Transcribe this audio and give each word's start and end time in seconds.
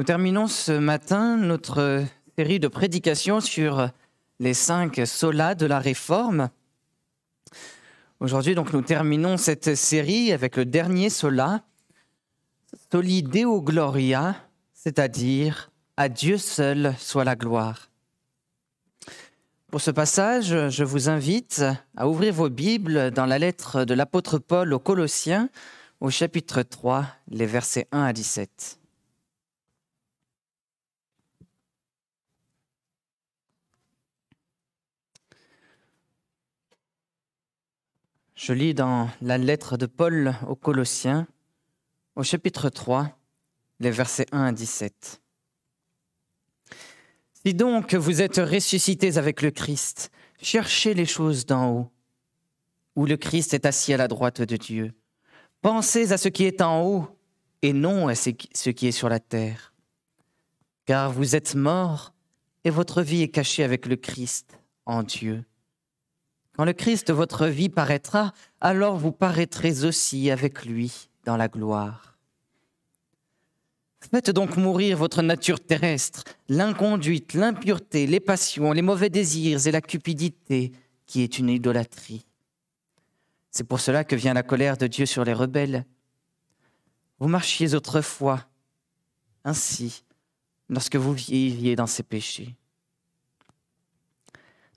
Nous 0.00 0.04
terminons 0.04 0.46
ce 0.46 0.72
matin 0.72 1.36
notre 1.36 2.02
série 2.38 2.58
de 2.58 2.68
prédications 2.68 3.42
sur 3.42 3.90
les 4.38 4.54
cinq 4.54 5.02
solas 5.04 5.54
de 5.54 5.66
la 5.66 5.78
Réforme. 5.78 6.48
Aujourd'hui, 8.18 8.54
donc, 8.54 8.72
nous 8.72 8.80
terminons 8.80 9.36
cette 9.36 9.74
série 9.74 10.32
avec 10.32 10.56
le 10.56 10.64
dernier 10.64 11.10
sola, 11.10 11.64
Soli 12.90 13.22
Deo 13.22 13.60
Gloria, 13.60 14.36
c'est-à-dire 14.72 15.70
à 15.98 16.08
Dieu 16.08 16.38
seul 16.38 16.94
soit 16.98 17.24
la 17.24 17.36
gloire. 17.36 17.90
Pour 19.70 19.82
ce 19.82 19.90
passage, 19.90 20.70
je 20.70 20.82
vous 20.82 21.10
invite 21.10 21.62
à 21.94 22.08
ouvrir 22.08 22.32
vos 22.32 22.48
Bibles 22.48 23.10
dans 23.10 23.26
la 23.26 23.38
lettre 23.38 23.84
de 23.84 23.92
l'apôtre 23.92 24.38
Paul 24.38 24.72
aux 24.72 24.78
Colossiens, 24.78 25.50
au 26.00 26.08
chapitre 26.08 26.62
3, 26.62 27.04
les 27.28 27.44
versets 27.44 27.86
1 27.92 28.02
à 28.02 28.14
17. 28.14 28.79
Je 38.42 38.54
lis 38.54 38.72
dans 38.72 39.10
la 39.20 39.36
lettre 39.36 39.76
de 39.76 39.84
Paul 39.84 40.34
aux 40.48 40.56
Colossiens, 40.56 41.28
au 42.16 42.22
chapitre 42.22 42.70
3, 42.70 43.14
les 43.80 43.90
versets 43.90 44.24
1 44.32 44.44
à 44.44 44.52
17. 44.52 45.20
Si 47.34 47.52
donc 47.52 47.92
vous 47.94 48.22
êtes 48.22 48.38
ressuscités 48.38 49.18
avec 49.18 49.42
le 49.42 49.50
Christ, 49.50 50.10
cherchez 50.40 50.94
les 50.94 51.04
choses 51.04 51.44
d'en 51.44 51.70
haut, 51.70 51.90
où 52.96 53.04
le 53.04 53.18
Christ 53.18 53.52
est 53.52 53.66
assis 53.66 53.92
à 53.92 53.98
la 53.98 54.08
droite 54.08 54.40
de 54.40 54.56
Dieu. 54.56 54.94
Pensez 55.60 56.10
à 56.12 56.16
ce 56.16 56.30
qui 56.30 56.44
est 56.44 56.62
en 56.62 56.82
haut 56.82 57.08
et 57.60 57.74
non 57.74 58.08
à 58.08 58.14
ce 58.14 58.30
qui 58.30 58.86
est 58.86 58.90
sur 58.90 59.10
la 59.10 59.20
terre. 59.20 59.74
Car 60.86 61.12
vous 61.12 61.36
êtes 61.36 61.54
morts 61.54 62.14
et 62.64 62.70
votre 62.70 63.02
vie 63.02 63.20
est 63.20 63.28
cachée 63.28 63.64
avec 63.64 63.84
le 63.84 63.96
Christ 63.96 64.58
en 64.86 65.02
Dieu. 65.02 65.44
Quand 66.60 66.66
le 66.66 66.74
Christ, 66.74 67.10
votre 67.10 67.46
vie, 67.46 67.70
paraîtra, 67.70 68.34
alors 68.60 68.98
vous 68.98 69.12
paraîtrez 69.12 69.86
aussi 69.86 70.30
avec 70.30 70.66
lui 70.66 71.08
dans 71.24 71.38
la 71.38 71.48
gloire. 71.48 72.18
Faites 73.98 74.28
donc 74.28 74.58
mourir 74.58 74.98
votre 74.98 75.22
nature 75.22 75.58
terrestre, 75.58 76.22
l'inconduite, 76.50 77.32
l'impureté, 77.32 78.06
les 78.06 78.20
passions, 78.20 78.72
les 78.72 78.82
mauvais 78.82 79.08
désirs 79.08 79.66
et 79.66 79.70
la 79.70 79.80
cupidité, 79.80 80.72
qui 81.06 81.22
est 81.22 81.38
une 81.38 81.48
idolâtrie. 81.48 82.26
C'est 83.50 83.64
pour 83.64 83.80
cela 83.80 84.04
que 84.04 84.14
vient 84.14 84.34
la 84.34 84.42
colère 84.42 84.76
de 84.76 84.86
Dieu 84.86 85.06
sur 85.06 85.24
les 85.24 85.32
rebelles. 85.32 85.86
Vous 87.20 87.28
marchiez 87.28 87.74
autrefois 87.74 88.44
ainsi 89.44 90.04
lorsque 90.68 90.96
vous 90.96 91.14
viviez 91.14 91.74
dans 91.74 91.86
ces 91.86 92.02
péchés. 92.02 92.54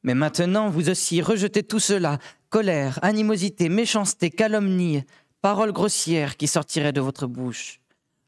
Mais 0.04 0.14
maintenant, 0.14 0.70
vous 0.70 0.90
aussi, 0.90 1.22
rejetez 1.22 1.64
tout 1.64 1.80
cela, 1.80 2.20
colère, 2.50 3.00
animosité, 3.02 3.70
méchanceté, 3.70 4.30
calomnie, 4.30 5.04
paroles 5.42 5.72
grossières 5.72 6.38
qui 6.38 6.48
sortiraient 6.48 6.94
de 6.94 7.02
votre 7.02 7.26
bouche. 7.26 7.80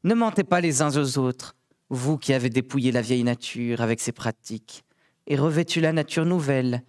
Ne 0.04 0.14
mentez 0.14 0.44
pas 0.44 0.62
les 0.62 0.82
uns 0.82 0.96
aux 0.98 1.18
autres, 1.18 1.56
vous 1.90 2.18
qui 2.18 2.34
avez 2.34 2.50
dépouillé 2.50 2.92
la 2.92 3.02
vieille 3.02 3.24
nature 3.24 3.82
avec 3.82 4.00
ses 4.00 4.12
pratiques, 4.12 4.84
et 5.28 5.36
revêtu 5.36 5.82
la 5.82 5.92
nature 5.92 6.26
nouvelle, 6.26 6.84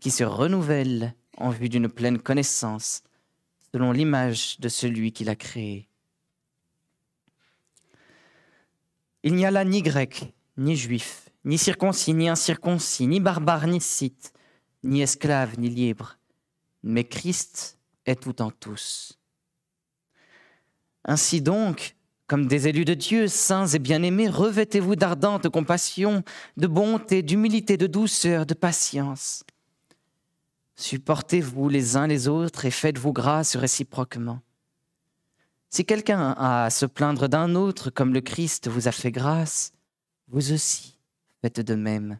qui 0.00 0.10
se 0.10 0.24
renouvelle 0.24 1.14
en 1.36 1.50
vue 1.50 1.68
d'une 1.68 1.88
pleine 1.88 2.18
connaissance, 2.18 3.02
selon 3.72 3.92
l'image 3.92 4.58
de 4.58 4.68
celui 4.68 5.12
qui 5.12 5.24
l'a 5.24 5.36
créée. 5.36 5.88
Il 9.22 9.34
n'y 9.34 9.46
a 9.46 9.50
là 9.50 9.64
ni 9.64 9.82
grec, 9.82 10.32
ni 10.56 10.76
juif, 10.76 11.31
ni 11.44 11.58
circoncis, 11.58 12.14
ni 12.14 12.28
incirconcis, 12.28 13.06
ni 13.06 13.20
barbare, 13.20 13.66
ni 13.66 13.80
scythe, 13.80 14.32
ni 14.82 15.02
esclave, 15.02 15.58
ni 15.58 15.68
libre, 15.68 16.18
mais 16.82 17.04
Christ 17.04 17.78
est 18.06 18.22
tout 18.22 18.42
en 18.42 18.50
tous. 18.50 19.18
Ainsi 21.04 21.40
donc, 21.40 21.96
comme 22.26 22.46
des 22.46 22.68
élus 22.68 22.84
de 22.84 22.94
Dieu, 22.94 23.28
saints 23.28 23.66
et 23.66 23.78
bien-aimés, 23.78 24.28
revêtez-vous 24.28 24.96
d'ardente 24.96 25.48
compassion, 25.48 26.22
de 26.56 26.66
bonté, 26.66 27.22
d'humilité, 27.22 27.76
de 27.76 27.86
douceur, 27.86 28.46
de 28.46 28.54
patience. 28.54 29.44
Supportez-vous 30.76 31.68
les 31.68 31.96
uns 31.96 32.06
les 32.06 32.28
autres 32.28 32.64
et 32.64 32.70
faites-vous 32.70 33.12
grâce 33.12 33.56
réciproquement. 33.56 34.40
Si 35.68 35.84
quelqu'un 35.84 36.32
a 36.32 36.64
à 36.64 36.70
se 36.70 36.86
plaindre 36.86 37.28
d'un 37.28 37.54
autre 37.54 37.90
comme 37.90 38.14
le 38.14 38.20
Christ 38.20 38.68
vous 38.68 38.88
a 38.88 38.92
fait 38.92 39.12
grâce, 39.12 39.72
vous 40.28 40.52
aussi 40.52 40.98
faites 41.42 41.60
de 41.60 41.74
même. 41.74 42.18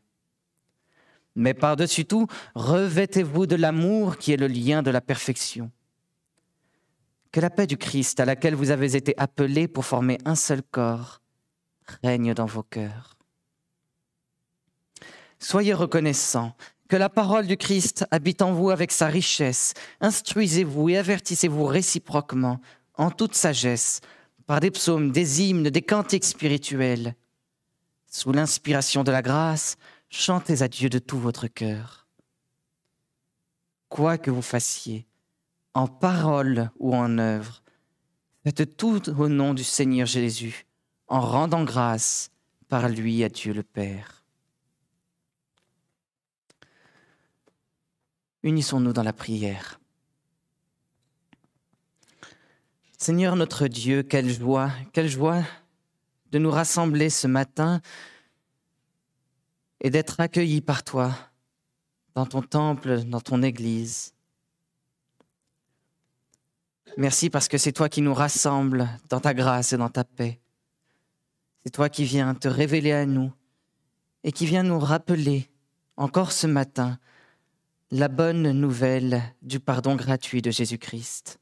Mais 1.34 1.54
par-dessus 1.54 2.04
tout, 2.04 2.26
revêtez-vous 2.54 3.46
de 3.46 3.56
l'amour 3.56 4.18
qui 4.18 4.32
est 4.32 4.36
le 4.36 4.48
lien 4.48 4.82
de 4.82 4.90
la 4.90 5.00
perfection. 5.00 5.70
Que 7.30 7.40
la 7.40 7.48
paix 7.48 7.66
du 7.66 7.78
Christ, 7.78 8.20
à 8.20 8.26
laquelle 8.26 8.54
vous 8.54 8.70
avez 8.70 8.94
été 8.94 9.14
appelés 9.16 9.68
pour 9.68 9.86
former 9.86 10.18
un 10.26 10.34
seul 10.34 10.62
corps, 10.62 11.22
règne 12.02 12.34
dans 12.34 12.46
vos 12.46 12.62
cœurs. 12.62 13.16
Soyez 15.38 15.72
reconnaissants 15.72 16.54
que 16.88 16.96
la 16.96 17.08
parole 17.08 17.46
du 17.46 17.56
Christ 17.56 18.04
habite 18.10 18.42
en 18.42 18.52
vous 18.52 18.68
avec 18.68 18.92
sa 18.92 19.06
richesse. 19.06 19.72
Instruisez-vous 20.02 20.90
et 20.90 20.98
avertissez-vous 20.98 21.64
réciproquement 21.64 22.60
en 22.96 23.10
toute 23.10 23.34
sagesse 23.34 24.02
par 24.46 24.60
des 24.60 24.70
psaumes, 24.70 25.10
des 25.10 25.42
hymnes, 25.42 25.70
des 25.70 25.80
cantiques 25.80 26.26
spirituels. 26.26 27.16
Sous 28.14 28.30
l'inspiration 28.30 29.04
de 29.04 29.10
la 29.10 29.22
grâce, 29.22 29.76
chantez 30.10 30.60
à 30.60 30.68
Dieu 30.68 30.90
de 30.90 30.98
tout 30.98 31.18
votre 31.18 31.48
cœur. 31.48 32.06
Quoi 33.88 34.18
que 34.18 34.30
vous 34.30 34.42
fassiez, 34.42 35.06
en 35.72 35.88
parole 35.88 36.70
ou 36.78 36.94
en 36.94 37.16
œuvre. 37.16 37.62
Faites 38.44 38.76
tout 38.76 39.08
au 39.08 39.28
nom 39.28 39.54
du 39.54 39.64
Seigneur 39.64 40.06
Jésus, 40.06 40.66
en 41.08 41.20
rendant 41.20 41.64
grâce 41.64 42.30
par 42.68 42.90
lui 42.90 43.24
à 43.24 43.30
Dieu 43.30 43.54
le 43.54 43.62
Père. 43.62 44.22
Unissons-nous 48.42 48.92
dans 48.92 49.04
la 49.04 49.14
prière. 49.14 49.80
Seigneur 52.98 53.36
notre 53.36 53.68
Dieu, 53.68 54.02
quelle 54.02 54.28
joie, 54.28 54.70
quelle 54.92 55.08
joie 55.08 55.42
de 56.32 56.38
nous 56.38 56.50
rassembler 56.50 57.10
ce 57.10 57.26
matin 57.26 57.80
et 59.80 59.90
d'être 59.90 60.18
accueillis 60.18 60.62
par 60.62 60.82
toi 60.82 61.14
dans 62.14 62.26
ton 62.26 62.42
temple, 62.42 63.04
dans 63.04 63.20
ton 63.20 63.42
Église. 63.42 64.14
Merci 66.96 67.30
parce 67.30 67.48
que 67.48 67.58
c'est 67.58 67.72
toi 67.72 67.88
qui 67.88 68.02
nous 68.02 68.14
rassembles 68.14 68.88
dans 69.08 69.20
ta 69.20 69.34
grâce 69.34 69.72
et 69.72 69.76
dans 69.76 69.88
ta 69.88 70.04
paix. 70.04 70.40
C'est 71.64 71.70
toi 71.70 71.88
qui 71.88 72.04
viens 72.04 72.34
te 72.34 72.48
révéler 72.48 72.92
à 72.92 73.06
nous 73.06 73.32
et 74.24 74.32
qui 74.32 74.46
viens 74.46 74.62
nous 74.62 74.78
rappeler 74.78 75.50
encore 75.96 76.32
ce 76.32 76.46
matin 76.46 76.98
la 77.90 78.08
bonne 78.08 78.52
nouvelle 78.52 79.22
du 79.42 79.60
pardon 79.60 79.96
gratuit 79.96 80.42
de 80.42 80.50
Jésus-Christ. 80.50 81.38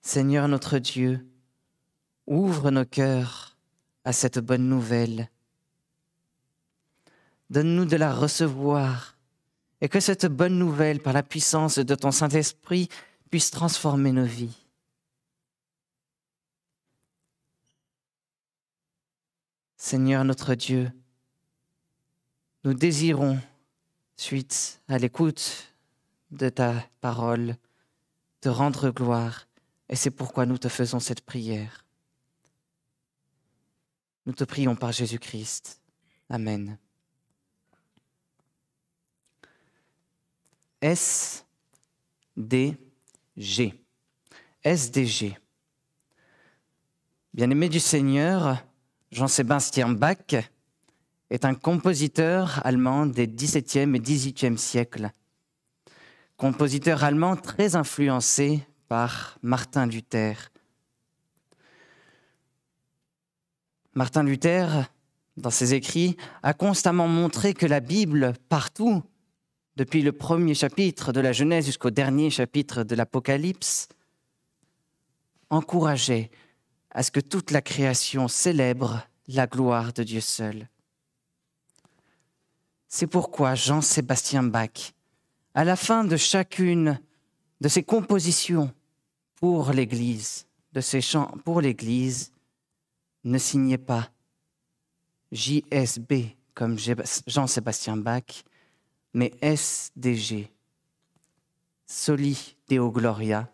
Seigneur 0.00 0.48
notre 0.48 0.78
Dieu, 0.78 1.26
ouvre 2.26 2.70
nos 2.70 2.84
cœurs 2.84 3.56
à 4.04 4.12
cette 4.12 4.38
bonne 4.38 4.68
nouvelle. 4.68 5.30
Donne-nous 7.50 7.84
de 7.84 7.96
la 7.96 8.12
recevoir 8.12 9.16
et 9.80 9.88
que 9.88 10.00
cette 10.00 10.26
bonne 10.26 10.58
nouvelle, 10.58 11.00
par 11.00 11.12
la 11.12 11.22
puissance 11.22 11.78
de 11.78 11.94
ton 11.94 12.10
Saint-Esprit, 12.10 12.88
puisse 13.30 13.50
transformer 13.50 14.12
nos 14.12 14.24
vies. 14.24 14.66
Seigneur 19.76 20.24
notre 20.24 20.54
Dieu, 20.54 20.90
nous 22.64 22.74
désirons, 22.74 23.38
suite 24.16 24.80
à 24.88 24.98
l'écoute 24.98 25.72
de 26.32 26.48
ta 26.48 26.74
parole, 27.00 27.56
te 28.40 28.48
rendre 28.48 28.90
gloire, 28.90 29.46
et 29.88 29.94
c'est 29.94 30.10
pourquoi 30.10 30.46
nous 30.46 30.58
te 30.58 30.68
faisons 30.68 30.98
cette 30.98 31.20
prière. 31.20 31.85
Nous 34.26 34.32
te 34.32 34.42
prions 34.42 34.74
par 34.74 34.90
Jésus-Christ. 34.90 35.80
Amen. 36.28 36.78
SDG. 40.82 41.44
SDG. 44.64 45.38
Bien-aimé 47.32 47.68
du 47.68 47.78
Seigneur, 47.78 48.64
Jean-Sébastien 49.12 49.90
Bach 49.90 50.34
est 51.30 51.44
un 51.44 51.54
compositeur 51.54 52.60
allemand 52.66 53.06
des 53.06 53.28
XVIIe 53.28 53.94
et 53.94 54.00
XVIIIe 54.00 54.58
siècles. 54.58 55.10
Compositeur 56.36 57.04
allemand 57.04 57.36
très 57.36 57.76
influencé 57.76 58.66
par 58.88 59.38
Martin 59.42 59.86
Luther. 59.86 60.34
Martin 63.96 64.24
Luther, 64.24 64.90
dans 65.38 65.50
ses 65.50 65.72
écrits, 65.72 66.18
a 66.42 66.52
constamment 66.52 67.08
montré 67.08 67.54
que 67.54 67.64
la 67.64 67.80
Bible, 67.80 68.34
partout, 68.50 69.02
depuis 69.76 70.02
le 70.02 70.12
premier 70.12 70.54
chapitre 70.54 71.12
de 71.12 71.20
la 71.20 71.32
Genèse 71.32 71.64
jusqu'au 71.64 71.88
dernier 71.88 72.28
chapitre 72.28 72.84
de 72.84 72.94
l'Apocalypse, 72.94 73.88
encourageait 75.48 76.30
à 76.90 77.02
ce 77.02 77.10
que 77.10 77.20
toute 77.20 77.50
la 77.50 77.62
création 77.62 78.28
célèbre 78.28 79.02
la 79.28 79.46
gloire 79.46 79.94
de 79.94 80.02
Dieu 80.02 80.20
seul. 80.20 80.68
C'est 82.88 83.06
pourquoi 83.06 83.54
Jean-Sébastien 83.54 84.42
Bach, 84.42 84.92
à 85.54 85.64
la 85.64 85.74
fin 85.74 86.04
de 86.04 86.18
chacune 86.18 87.00
de 87.62 87.68
ses 87.68 87.82
compositions 87.82 88.70
pour 89.36 89.70
l'Église, 89.70 90.46
de 90.74 90.82
ses 90.82 91.00
chants 91.00 91.32
pour 91.46 91.62
l'Église, 91.62 92.32
ne 93.26 93.38
signait 93.38 93.78
pas 93.78 94.08
JSB 95.32 96.36
comme 96.54 96.78
Jean-Sébastien 97.26 97.96
Bach, 97.96 98.44
mais 99.12 99.34
SDG, 99.42 100.50
Soli 101.86 102.56
Deo 102.68 102.90
Gloria, 102.90 103.52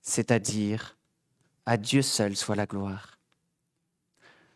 c'est-à-dire 0.00 0.96
à 1.66 1.76
Dieu 1.76 2.02
seul 2.02 2.36
soit 2.36 2.56
la 2.56 2.66
gloire. 2.66 3.18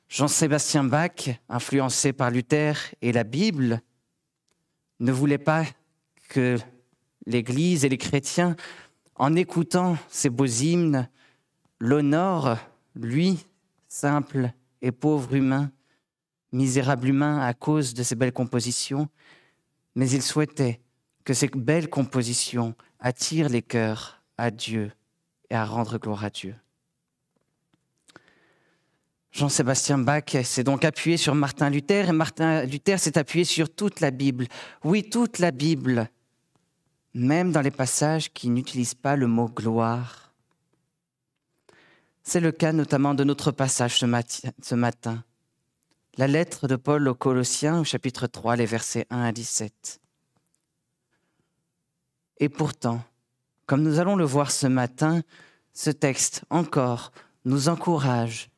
Jean-Sébastien 0.09 0.85
Bach, 0.85 1.29
influencé 1.49 2.13
par 2.13 2.31
Luther 2.31 2.77
et 3.03 3.13
la 3.13 3.25
Bible, 3.25 3.83
ne 5.01 5.13
voulait 5.13 5.39
pas 5.39 5.65
que 6.29 6.59
l'Église 7.27 7.85
et 7.85 7.89
les 7.89 7.99
chrétiens, 7.99 8.57
en 9.17 9.35
écoutant 9.37 9.99
ces 10.09 10.31
beaux 10.31 10.47
hymnes, 10.47 11.09
l'honorent, 11.79 12.57
lui, 12.95 13.45
simple 13.89 14.53
et 14.83 14.93
pauvre 14.93 15.35
humain, 15.35 15.71
misérable 16.53 17.09
humain 17.09 17.41
à 17.41 17.55
cause 17.55 17.95
de 17.95 18.03
ces 18.03 18.15
belles 18.15 18.33
compositions, 18.33 19.09
mais 19.95 20.09
il 20.11 20.23
souhaitait 20.23 20.81
que 21.25 21.35
ces 21.35 21.49
belles 21.49 21.91
compositions 21.91 22.75
attirent 23.01 23.49
les 23.49 23.63
cœurs 23.63 24.23
à 24.39 24.51
Dieu 24.51 24.93
et 25.51 25.55
à 25.55 25.65
rendre 25.65 25.99
gloire 25.99 26.25
à 26.25 26.31
Dieu. 26.31 26.55
Jean-Sébastien 29.33 29.99
Bach 29.99 30.35
s'est 30.45 30.65
donc 30.65 30.85
appuyé 30.85 31.19
sur 31.19 31.35
Martin 31.35 31.69
Luther 31.69 32.09
et 32.09 32.13
Martin 32.13 32.65
Luther 32.65 32.99
s'est 32.99 33.19
appuyé 33.19 33.45
sur 33.45 33.69
toute 33.69 34.01
la 34.01 34.11
Bible. 34.11 34.47
Oui, 34.83 35.11
toute 35.11 35.41
la 35.41 35.51
Bible, 35.51 36.09
même 37.13 37.53
dans 37.53 37.61
les 37.61 37.71
passages 37.71 38.33
qui 38.33 38.49
n'utilisent 38.49 38.95
pas 38.95 39.15
le 39.15 39.27
mot 39.27 39.49
gloire. 39.49 40.26
C'est 42.29 42.41
le 42.41 42.51
cas 42.51 42.73
notamment 42.73 43.15
de 43.15 43.23
notre 43.23 43.53
passage 43.53 43.99
ce, 43.99 44.75
matin, 44.75 45.23
la 46.17 46.27
lettre 46.27 46.67
de 46.67 46.75
Paul 46.75 47.07
aux 47.07 47.15
Colossiens 47.15 47.79
au 47.79 47.85
chapitre 47.85 48.27
3, 48.27 48.57
les 48.57 48.67
versets 48.67 49.07
1 49.11 49.23
à 49.23 49.31
17. 49.31 50.01
Et 52.39 52.49
pourtant, 52.49 53.01
comme 53.67 53.85
nous 53.85 54.01
allons 54.01 54.17
le 54.17 54.25
voir 54.25 54.51
ce 54.51 54.67
matin, 54.67 55.23
ce 55.73 55.91
texte 55.91 56.43
encore 56.51 57.13
nous 57.45 57.69
encourage 57.69 58.51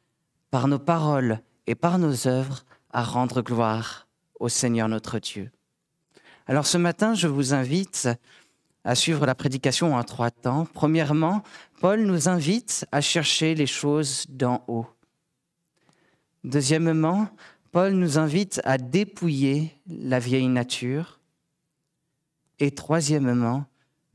par 0.50 0.66
nos 0.66 0.78
paroles 0.78 1.38
et 1.66 1.74
par 1.74 1.98
nos 1.98 2.26
œuvres, 2.26 2.64
à 2.90 3.04
rendre 3.04 3.42
gloire 3.42 4.08
au 4.40 4.48
Seigneur 4.48 4.88
notre 4.88 5.18
Dieu. 5.18 5.50
Alors 6.46 6.66
ce 6.66 6.78
matin, 6.78 7.12
je 7.12 7.28
vous 7.28 7.52
invite 7.52 8.08
à 8.88 8.94
suivre 8.94 9.26
la 9.26 9.34
prédication 9.34 9.94
en 9.94 10.02
trois 10.02 10.30
temps. 10.30 10.66
Premièrement, 10.72 11.42
Paul 11.82 12.04
nous 12.04 12.30
invite 12.30 12.86
à 12.90 13.02
chercher 13.02 13.54
les 13.54 13.66
choses 13.66 14.24
d'en 14.30 14.64
haut. 14.66 14.86
Deuxièmement, 16.42 17.28
Paul 17.70 17.92
nous 17.92 18.16
invite 18.18 18.62
à 18.64 18.78
dépouiller 18.78 19.78
la 19.86 20.18
vieille 20.18 20.48
nature. 20.48 21.20
Et 22.60 22.70
troisièmement, 22.70 23.66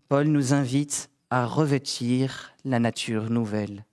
Paul 0.09 0.25
nous 0.25 0.55
invite 0.55 1.11
à 1.29 1.45
revêtir 1.45 2.51
la 2.65 2.79
nature 2.79 3.29
nouvelle. 3.29 3.85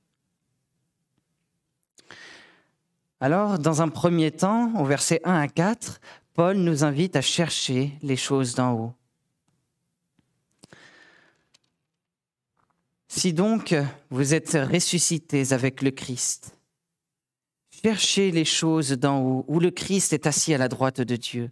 Alors, 3.21 3.59
dans 3.59 3.83
un 3.83 3.91
premier 3.91 4.31
temps, 4.31 4.73
au 4.81 4.87
verset 4.87 5.21
1 5.25 5.41
à 5.41 5.47
4, 5.47 6.01
Paul 6.33 6.57
nous 6.57 6.85
invite 6.85 7.17
à 7.17 7.21
chercher 7.21 7.99
les 8.01 8.17
choses 8.17 8.55
d'en 8.55 8.73
haut. 8.73 8.95
Si 13.13 13.33
donc 13.33 13.75
vous 14.11 14.35
êtes 14.35 14.53
ressuscités 14.53 15.53
avec 15.53 15.83
le 15.83 15.91
Christ, 15.91 16.57
cherchez 17.83 18.31
les 18.31 18.45
choses 18.45 18.93
d'en 18.93 19.21
haut, 19.21 19.45
où 19.49 19.59
le 19.59 19.73
Christ 19.73 20.13
est 20.13 20.29
assis 20.29 20.55
à 20.55 20.59
la 20.59 20.69
droite 20.69 21.01
de 21.01 21.17
Dieu. 21.17 21.51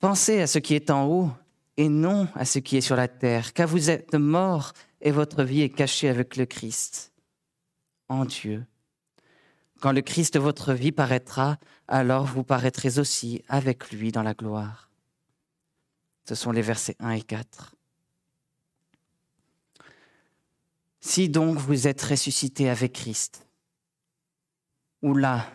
Pensez 0.00 0.40
à 0.40 0.48
ce 0.48 0.58
qui 0.58 0.74
est 0.74 0.90
en 0.90 1.06
haut 1.06 1.30
et 1.76 1.88
non 1.88 2.26
à 2.34 2.44
ce 2.44 2.58
qui 2.58 2.76
est 2.76 2.80
sur 2.80 2.96
la 2.96 3.06
terre, 3.06 3.52
car 3.52 3.68
vous 3.68 3.88
êtes 3.88 4.14
morts 4.14 4.72
et 5.00 5.12
votre 5.12 5.44
vie 5.44 5.60
est 5.60 5.70
cachée 5.70 6.08
avec 6.08 6.36
le 6.36 6.44
Christ 6.44 7.12
en 8.08 8.24
Dieu. 8.24 8.66
Quand 9.80 9.92
le 9.92 10.02
Christ 10.02 10.34
de 10.34 10.40
votre 10.40 10.72
vie 10.72 10.90
paraîtra, 10.90 11.56
alors 11.86 12.26
vous 12.26 12.42
paraîtrez 12.42 12.98
aussi 12.98 13.44
avec 13.48 13.92
lui 13.92 14.10
dans 14.10 14.24
la 14.24 14.34
gloire. 14.34 14.90
Ce 16.28 16.34
sont 16.34 16.50
les 16.50 16.62
versets 16.62 16.96
1 16.98 17.10
et 17.12 17.22
4. 17.22 17.76
Si 21.00 21.28
donc 21.28 21.58
vous 21.58 21.88
êtes 21.88 22.02
ressuscité 22.02 22.68
avec 22.68 22.92
Christ, 22.92 23.46
ou 25.02 25.14
là, 25.14 25.46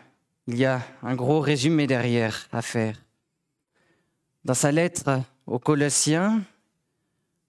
il 0.47 0.57
y 0.57 0.65
a 0.65 0.81
un 1.03 1.15
gros 1.15 1.39
résumé 1.39 1.87
derrière 1.87 2.47
à 2.51 2.61
faire. 2.61 2.99
Dans 4.43 4.53
sa 4.53 4.71
lettre 4.71 5.21
aux 5.45 5.59
Colossiens, 5.59 6.43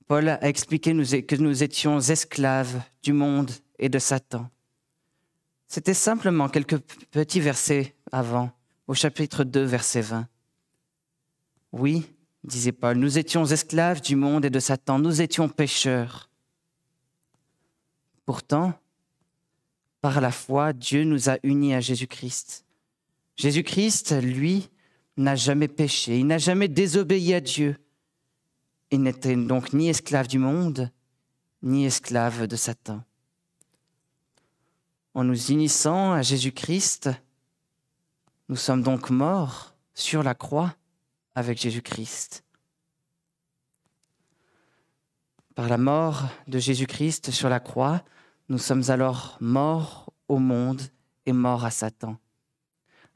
Paul 0.07 0.29
a 0.29 0.47
expliqué 0.47 0.93
que 1.23 1.37
nous 1.37 1.63
étions 1.63 2.01
esclaves 2.01 2.81
du 3.03 3.13
monde 3.13 3.51
et 3.79 3.89
de 3.89 3.99
Satan. 3.99 4.49
C'était 5.69 5.95
simplement 5.95 6.49
quelques 6.49 6.79
petits 7.11 7.41
versets 7.41 7.95
avant, 8.13 8.51
au 8.87 8.95
chapitre 8.95 9.43
2, 9.43 9.65
verset 9.65 10.03
20. 10.03 10.29
Oui, 11.73 12.07
disait 12.45 12.73
Paul, 12.73 12.99
nous 12.99 13.19
étions 13.19 13.45
esclaves 13.45 14.01
du 14.01 14.17
monde 14.17 14.45
et 14.45 14.51
de 14.51 14.61
Satan, 14.61 14.99
nous 14.99 15.21
étions 15.21 15.49
pécheurs. 15.49 16.31
Pourtant, 18.27 18.75
par 20.03 20.21
la 20.21 20.31
foi, 20.31 20.75
Dieu 20.75 21.05
nous 21.05 21.31
a 21.31 21.39
unis 21.43 21.75
à 21.75 21.81
Jésus-Christ. 21.81 22.67
Jésus-Christ, 23.37 24.21
lui, 24.21 24.69
n'a 25.17 25.35
jamais 25.35 25.69
péché, 25.69 26.19
il 26.19 26.27
n'a 26.27 26.37
jamais 26.37 26.69
désobéi 26.69 27.33
à 27.33 27.41
Dieu. 27.41 27.79
Il 28.91 29.03
n'était 29.03 29.35
donc 29.35 29.73
ni 29.73 29.89
esclave 29.89 30.29
du 30.29 30.39
monde, 30.39 30.91
ni 31.63 31.87
esclave 31.87 32.47
de 32.47 32.57
Satan 32.57 33.03
en 35.17 35.25
nous 35.25 35.47
unissant 35.51 36.13
à 36.13 36.21
Jésus-Christ, 36.21 37.09
nous 38.51 38.57
sommes 38.57 38.83
donc 38.83 39.09
morts 39.09 39.75
sur 39.95 40.23
la 40.23 40.35
croix 40.35 40.77
avec 41.35 41.57
Jésus-Christ. 41.57 42.45
Par 45.55 45.71
la 45.71 45.79
mort 45.79 46.25
de 46.49 46.59
Jésus-Christ 46.59 47.31
sur 47.31 47.49
la 47.49 47.61
croix, 47.61 48.05
nous 48.49 48.59
sommes 48.59 48.85
alors 48.89 49.37
morts 49.41 50.13
au 50.29 50.39
monde 50.39 50.83
et 51.25 51.33
morts 51.33 51.65
à 51.65 51.71
Satan. 51.71 52.17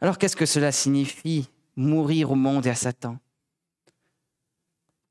Alors 0.00 0.18
qu'est-ce 0.18 0.36
que 0.36 0.46
cela 0.46 0.72
signifie, 0.72 1.48
mourir 1.76 2.30
au 2.30 2.34
monde 2.34 2.66
et 2.66 2.70
à 2.70 2.74
Satan? 2.74 3.18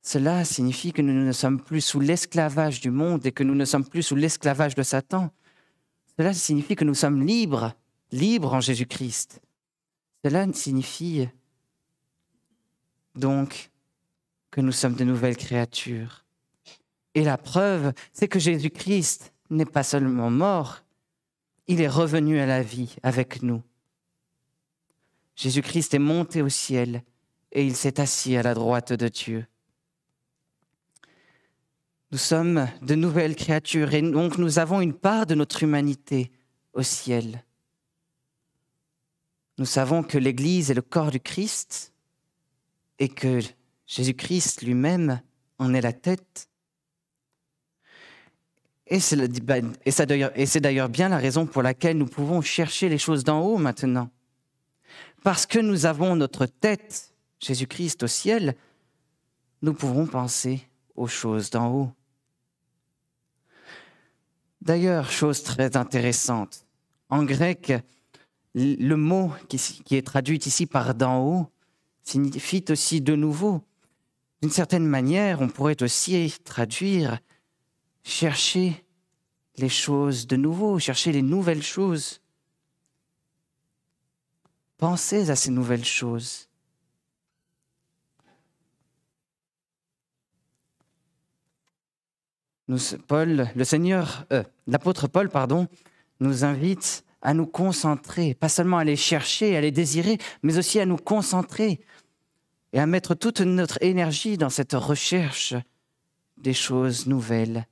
Cela 0.01 0.45
signifie 0.45 0.93
que 0.93 1.01
nous 1.01 1.13
ne 1.13 1.31
sommes 1.31 1.61
plus 1.61 1.81
sous 1.81 1.99
l'esclavage 1.99 2.81
du 2.81 2.89
monde 2.89 3.25
et 3.25 3.31
que 3.31 3.43
nous 3.43 3.55
ne 3.55 3.65
sommes 3.65 3.85
plus 3.85 4.03
sous 4.03 4.15
l'esclavage 4.15 4.75
de 4.75 4.83
Satan, 4.83 5.31
cela 6.17 6.33
signifie 6.33 6.75
que 6.75 6.85
nous 6.85 6.95
sommes 6.95 7.25
libres, 7.25 7.73
libres 8.11 8.53
en 8.53 8.61
Jésus-Christ. 8.61 9.41
Cela 10.23 10.51
signifie 10.51 11.29
donc 13.15 13.69
que 14.51 14.61
nous 14.61 14.71
sommes 14.71 14.95
de 14.95 15.03
nouvelles 15.03 15.37
créatures. 15.37 16.25
Et 17.13 17.23
la 17.23 17.37
preuve, 17.37 17.93
c'est 18.11 18.27
que 18.27 18.39
Jésus-Christ 18.39 19.33
n'est 19.49 19.65
pas 19.65 19.83
seulement 19.83 20.29
mort, 20.29 20.83
il 21.67 21.81
est 21.81 21.87
revenu 21.87 22.39
à 22.39 22.45
la 22.45 22.63
vie 22.63 22.95
avec 23.03 23.41
nous. 23.41 23.61
Jésus-Christ 25.35 25.93
est 25.93 25.99
monté 25.99 26.41
au 26.41 26.49
ciel 26.49 27.03
et 27.51 27.65
il 27.65 27.75
s'est 27.75 27.99
assis 27.99 28.35
à 28.35 28.43
la 28.43 28.53
droite 28.53 28.93
de 28.93 29.07
Dieu. 29.07 29.45
Nous 32.11 32.17
sommes 32.17 32.67
de 32.81 32.95
nouvelles 32.95 33.35
créatures 33.35 33.93
et 33.93 34.01
donc 34.01 34.37
nous 34.37 34.57
avons 34.59 34.81
une 34.81 34.95
part 34.95 35.27
de 35.27 35.35
notre 35.35 35.63
humanité 35.63 36.31
au 36.73 36.81
ciel. 36.81 37.45
Nous 39.59 39.65
savons 39.65 40.03
que 40.03 40.17
l'Église 40.17 40.71
est 40.71 40.75
le 40.75 40.81
corps 40.81 41.11
du 41.11 41.19
Christ 41.19 41.93
et 42.97 43.09
que 43.09 43.39
Jésus-Christ 43.85 44.63
lui-même 44.63 45.21
en 45.59 45.73
est 45.73 45.81
la 45.81 45.93
tête. 45.93 46.48
Et 48.89 48.99
c'est 48.99 50.59
d'ailleurs 50.61 50.89
bien 50.89 51.09
la 51.09 51.17
raison 51.17 51.45
pour 51.45 51.61
laquelle 51.61 51.97
nous 51.97 52.07
pouvons 52.07 52.41
chercher 52.41 52.89
les 52.89 52.97
choses 52.97 53.23
d'en 53.23 53.41
haut 53.41 53.57
maintenant. 53.57 54.09
Parce 55.23 55.45
que 55.45 55.59
nous 55.59 55.85
avons 55.85 56.15
notre 56.15 56.45
tête, 56.45 57.13
Jésus-Christ, 57.39 58.03
au 58.03 58.07
ciel, 58.07 58.55
nous 59.61 59.73
pouvons 59.73 60.07
penser 60.07 60.61
aux 60.95 61.07
choses 61.07 61.49
d'en 61.49 61.71
haut. 61.73 61.91
D'ailleurs, 64.61 65.11
chose 65.11 65.43
très 65.43 65.77
intéressante, 65.77 66.65
en 67.09 67.23
grec, 67.23 67.73
le 68.55 68.95
mot 68.95 69.31
qui, 69.47 69.95
est 69.95 70.05
traduit 70.05 70.39
ici 70.39 70.65
par 70.65 70.95
d'en 70.95 71.23
haut 71.23 71.47
signifie 72.01 72.65
aussi 72.69 73.01
de 73.01 73.15
nouveau. 73.15 73.61
D'une 74.41 74.51
certaine 74.51 74.85
manière, 74.85 75.41
on 75.41 75.47
pourrait 75.47 75.81
aussi 75.83 76.33
traduire 76.43 77.19
chercher 78.03 78.83
les 79.57 79.69
choses 79.69 80.27
de 80.27 80.35
nouveau, 80.35 80.79
chercher 80.79 81.11
les 81.11 81.21
nouvelles 81.21 81.63
choses. 81.63 82.21
Pensez 84.77 85.29
à 85.29 85.35
ces 85.35 85.51
nouvelles 85.51 85.85
choses. 85.85 86.49
Paul, 93.07 93.49
le 93.55 93.63
Seigneur, 93.63 94.25
euh, 94.31 94.43
l'apôtre 94.67 95.07
Paul, 95.07 95.29
pardon, 95.29 95.67
nous 96.19 96.45
invite 96.45 97.03
à 97.21 97.33
nous 97.33 97.47
concentrer, 97.47 98.33
pas 98.35 98.49
seulement 98.49 98.77
à 98.77 98.83
les 98.83 98.95
chercher, 98.95 99.57
à 99.57 99.61
les 99.61 99.71
désirer, 99.71 100.17
mais 100.43 100.57
aussi 100.57 100.79
à 100.79 100.85
nous 100.85 100.97
concentrer 100.97 101.81
et 102.71 102.79
à 102.79 102.85
mettre 102.85 103.15
toute 103.15 103.41
notre 103.41 103.81
énergie 103.81 104.37
dans 104.37 104.49
cette 104.49 104.73
recherche 104.73 105.55
des 106.37 106.53
choses 106.53 107.07
nouvelles, 107.07 107.67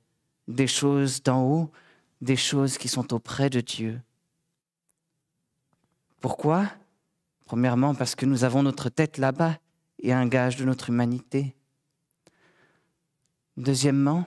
des 0.48 0.66
choses 0.66 1.22
d'en 1.22 1.44
haut, 1.44 1.70
des 2.20 2.36
choses 2.36 2.78
qui 2.78 2.88
sont 2.88 3.14
auprès 3.14 3.50
de 3.50 3.60
Dieu. 3.60 4.00
Pourquoi? 6.20 6.66
Premièrement, 7.44 7.94
parce 7.94 8.14
que 8.14 8.26
nous 8.26 8.44
avons 8.44 8.62
notre 8.62 8.88
tête 8.88 9.18
là-bas 9.18 9.58
et 10.02 10.12
un 10.12 10.26
gage 10.26 10.56
de 10.56 10.64
notre 10.64 10.88
humanité. 10.90 11.54
Deuxièmement, 13.56 14.26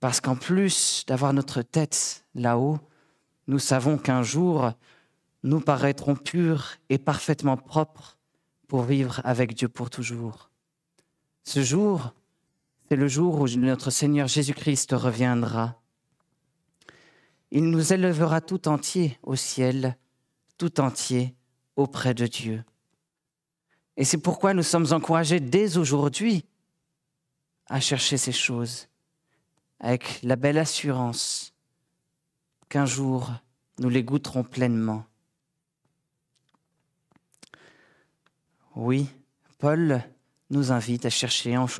parce 0.00 0.20
qu'en 0.20 0.36
plus 0.36 1.04
d'avoir 1.06 1.32
notre 1.32 1.62
tête 1.62 2.24
là-haut, 2.34 2.78
nous 3.46 3.58
savons 3.58 3.98
qu'un 3.98 4.22
jour, 4.22 4.72
nous 5.42 5.60
paraîtrons 5.60 6.16
purs 6.16 6.76
et 6.88 6.98
parfaitement 6.98 7.56
propres 7.56 8.16
pour 8.68 8.82
vivre 8.82 9.20
avec 9.24 9.54
Dieu 9.54 9.68
pour 9.68 9.90
toujours. 9.90 10.50
Ce 11.44 11.62
jour, 11.62 12.14
c'est 12.92 12.96
le 12.96 13.08
jour 13.08 13.40
où 13.40 13.48
notre 13.48 13.88
Seigneur 13.88 14.28
Jésus-Christ 14.28 14.92
reviendra. 14.92 15.80
Il 17.50 17.70
nous 17.70 17.94
élèvera 17.94 18.42
tout 18.42 18.68
entier 18.68 19.18
au 19.22 19.34
ciel, 19.34 19.96
tout 20.58 20.78
entier 20.78 21.34
auprès 21.74 22.12
de 22.12 22.26
Dieu. 22.26 22.62
Et 23.96 24.04
c'est 24.04 24.18
pourquoi 24.18 24.52
nous 24.52 24.62
sommes 24.62 24.92
encouragés 24.92 25.40
dès 25.40 25.78
aujourd'hui 25.78 26.44
à 27.70 27.80
chercher 27.80 28.18
ces 28.18 28.30
choses 28.30 28.88
avec 29.80 30.20
la 30.22 30.36
belle 30.36 30.58
assurance 30.58 31.54
qu'un 32.68 32.84
jour 32.84 33.32
nous 33.78 33.88
les 33.88 34.04
goûterons 34.04 34.44
pleinement. 34.44 35.06
Oui, 38.76 39.08
Paul 39.56 40.02
nous 40.50 40.72
invite 40.72 41.06
à 41.06 41.10
chercher 41.10 41.56
en, 41.56 41.70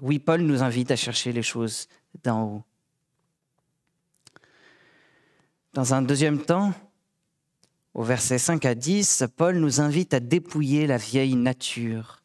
oui, 0.00 0.18
Paul 0.18 0.42
nous 0.42 0.62
invite 0.62 0.90
à 0.90 0.96
chercher 0.96 1.32
les 1.32 1.42
choses 1.42 1.88
d'en 2.22 2.44
haut. 2.44 2.64
Dans 5.72 5.94
un 5.94 6.02
deuxième 6.02 6.42
temps, 6.44 6.72
au 7.94 8.02
verset 8.02 8.38
5 8.38 8.64
à 8.64 8.74
10, 8.74 9.24
Paul 9.36 9.56
nous 9.58 9.80
invite 9.80 10.14
à 10.14 10.20
dépouiller 10.20 10.86
la 10.86 10.96
vieille 10.96 11.34
nature. 11.34 12.22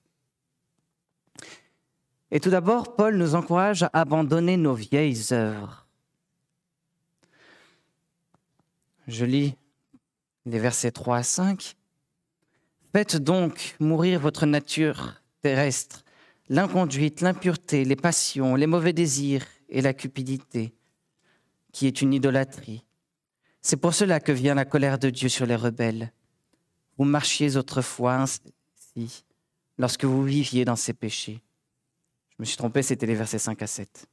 Et 2.32 2.40
tout 2.40 2.50
d'abord, 2.50 2.96
Paul 2.96 3.16
nous 3.16 3.36
encourage 3.36 3.84
à 3.84 3.90
abandonner 3.94 4.58
nos 4.58 4.74
vieilles 4.74 5.34
œuvres. 5.34 5.88
Je 9.08 9.26
lis 9.26 9.56
les 10.46 10.60
versets 10.60 10.92
3 10.92 11.18
à 11.18 11.24
5. 11.24 11.76
Faites 12.92 13.18
donc 13.18 13.76
mourir 13.80 14.20
votre 14.20 14.46
nature 14.46 15.22
terrestre, 15.42 16.03
l'inconduite, 16.54 17.22
l'impureté, 17.22 17.84
les 17.84 17.96
passions, 17.96 18.54
les 18.54 18.68
mauvais 18.68 18.94
désirs 18.94 19.44
et 19.70 19.82
la 19.82 19.94
cupidité, 19.94 20.72
qui 21.72 21.88
est 21.88 22.02
une 22.04 22.14
idolâtrie. 22.14 22.86
C'est 23.62 23.78
pour 23.78 23.96
cela 23.96 24.20
que 24.20 24.32
vient 24.32 24.54
la 24.54 24.64
colère 24.64 25.00
de 25.00 25.10
Dieu 25.10 25.30
sur 25.30 25.48
les 25.48 25.56
rebelles. 25.56 26.14
Vous 26.98 27.06
marchiez 27.06 27.58
autrefois 27.58 28.18
ainsi, 28.18 29.26
lorsque 29.80 30.06
vous 30.06 30.24
viviez 30.24 30.64
dans 30.64 30.76
ces 30.76 30.94
péchés. 30.94 31.42
Je 32.30 32.36
me 32.38 32.46
suis 32.46 32.58
trompé, 32.58 32.84
c'était 32.84 33.08
les 33.08 33.16
versets 33.16 33.40
5 33.40 33.60
à 33.60 33.68
7. 33.68 34.06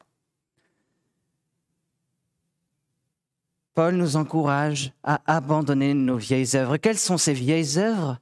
Paul 3.75 3.97
nous 3.97 4.17
encourage 4.17 4.95
à 5.03 5.21
abandonner 5.27 5.93
nos 5.93 6.17
vieilles 6.17 6.57
œuvres. 6.57 6.79
Quelles 6.79 6.99
sont 6.99 7.19
ces 7.19 7.35
vieilles 7.35 7.79
œuvres? 7.79 8.19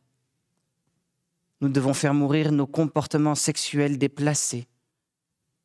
Nous 1.60 1.68
devons 1.68 1.94
faire 1.94 2.14
mourir 2.14 2.52
nos 2.52 2.66
comportements 2.66 3.34
sexuels 3.34 3.98
déplacés. 3.98 4.66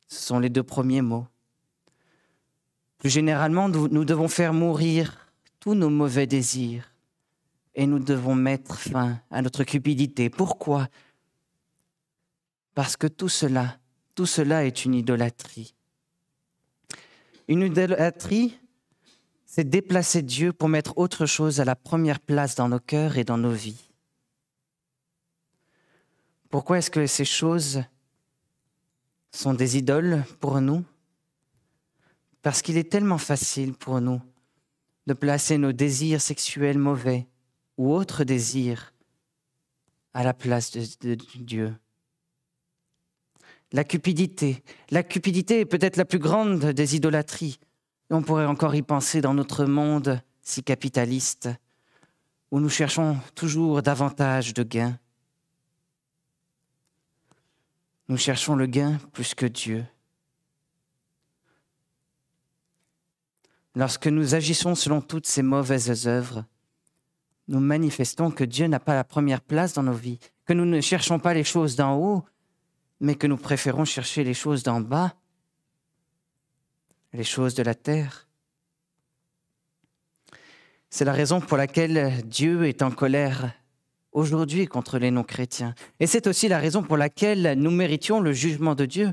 Ce 0.08 0.22
sont 0.22 0.38
les 0.38 0.48
deux 0.50 0.62
premiers 0.62 1.02
mots. 1.02 1.26
Plus 2.98 3.10
généralement, 3.10 3.68
nous 3.68 4.04
devons 4.04 4.28
faire 4.28 4.52
mourir 4.52 5.30
tous 5.60 5.74
nos 5.74 5.90
mauvais 5.90 6.26
désirs 6.26 6.90
et 7.74 7.86
nous 7.86 7.98
devons 7.98 8.34
mettre 8.34 8.76
fin 8.78 9.20
à 9.30 9.42
notre 9.42 9.64
cupidité. 9.64 10.30
Pourquoi? 10.30 10.88
Parce 12.74 12.96
que 12.96 13.06
tout 13.06 13.28
cela, 13.28 13.78
tout 14.14 14.26
cela 14.26 14.64
est 14.64 14.84
une 14.84 14.94
idolâtrie. 14.94 15.74
Une 17.48 17.62
idolâtrie, 17.62 18.58
c'est 19.44 19.68
déplacer 19.68 20.22
Dieu 20.22 20.52
pour 20.52 20.68
mettre 20.68 20.96
autre 20.96 21.26
chose 21.26 21.60
à 21.60 21.64
la 21.64 21.76
première 21.76 22.20
place 22.20 22.54
dans 22.54 22.68
nos 22.68 22.80
cœurs 22.80 23.18
et 23.18 23.24
dans 23.24 23.38
nos 23.38 23.52
vies. 23.52 23.83
Pourquoi 26.54 26.78
est-ce 26.78 26.92
que 26.92 27.08
ces 27.08 27.24
choses 27.24 27.82
sont 29.32 29.54
des 29.54 29.76
idoles 29.76 30.22
pour 30.38 30.60
nous? 30.60 30.84
Parce 32.42 32.62
qu'il 32.62 32.76
est 32.76 32.88
tellement 32.92 33.18
facile 33.18 33.74
pour 33.74 34.00
nous 34.00 34.22
de 35.08 35.14
placer 35.14 35.58
nos 35.58 35.72
désirs 35.72 36.20
sexuels 36.20 36.78
mauvais 36.78 37.26
ou 37.76 37.92
autres 37.92 38.22
désirs 38.22 38.94
à 40.12 40.22
la 40.22 40.32
place 40.32 40.70
de, 40.70 41.16
Dieu. 41.34 41.74
La 43.72 43.82
cupidité. 43.82 44.62
La 44.90 45.02
cupidité 45.02 45.58
est 45.58 45.66
peut-être 45.66 45.96
la 45.96 46.04
plus 46.04 46.20
grande 46.20 46.66
des 46.66 46.94
idolâtries 46.94 47.58
on 48.10 48.22
pourrait 48.22 48.46
encore 48.46 48.76
y 48.76 48.82
penser 48.82 49.20
dans 49.20 49.34
notre 49.34 49.64
monde 49.64 50.22
si 50.40 50.62
capitaliste, 50.62 51.48
où 52.52 52.60
nous 52.60 52.68
cherchons 52.68 53.18
toujours 53.34 53.82
davantage 53.82 54.54
de 54.54 54.62
gains. 54.62 55.00
Nous 58.08 58.16
cherchons 58.16 58.54
le 58.54 58.66
gain 58.66 58.98
plus 59.12 59.34
que 59.34 59.46
Dieu. 59.46 59.84
Lorsque 63.74 64.06
nous 64.06 64.34
agissons 64.34 64.74
selon 64.74 65.00
toutes 65.00 65.26
ces 65.26 65.42
mauvaises 65.42 66.06
œuvres, 66.06 66.44
nous 67.48 67.60
manifestons 67.60 68.30
que 68.30 68.44
Dieu 68.44 68.66
n'a 68.66 68.80
pas 68.80 68.94
la 68.94 69.04
première 69.04 69.40
place 69.40 69.74
dans 69.74 69.82
nos 69.82 69.92
vies, 69.92 70.20
que 70.44 70.52
nous 70.52 70.64
ne 70.64 70.80
cherchons 70.80 71.18
pas 71.18 71.34
les 71.34 71.44
choses 71.44 71.76
d'en 71.76 71.96
haut, 71.96 72.24
mais 73.00 73.16
que 73.16 73.26
nous 73.26 73.36
préférons 73.36 73.84
chercher 73.84 74.22
les 74.22 74.34
choses 74.34 74.62
d'en 74.62 74.80
bas 74.80 75.14
les 77.14 77.24
choses 77.24 77.54
de 77.54 77.62
la 77.62 77.74
terre. 77.74 78.28
C'est 80.90 81.04
la 81.04 81.12
raison 81.12 81.40
pour 81.40 81.56
laquelle 81.56 82.22
Dieu 82.26 82.66
est 82.66 82.82
en 82.82 82.90
colère 82.90 83.52
aujourd'hui 84.14 84.66
contre 84.66 84.98
les 84.98 85.10
non-chrétiens. 85.10 85.74
Et 86.00 86.06
c'est 86.06 86.26
aussi 86.26 86.48
la 86.48 86.58
raison 86.58 86.82
pour 86.82 86.96
laquelle 86.96 87.54
nous 87.58 87.70
méritions 87.70 88.20
le 88.20 88.32
jugement 88.32 88.74
de 88.74 88.86
Dieu 88.86 89.12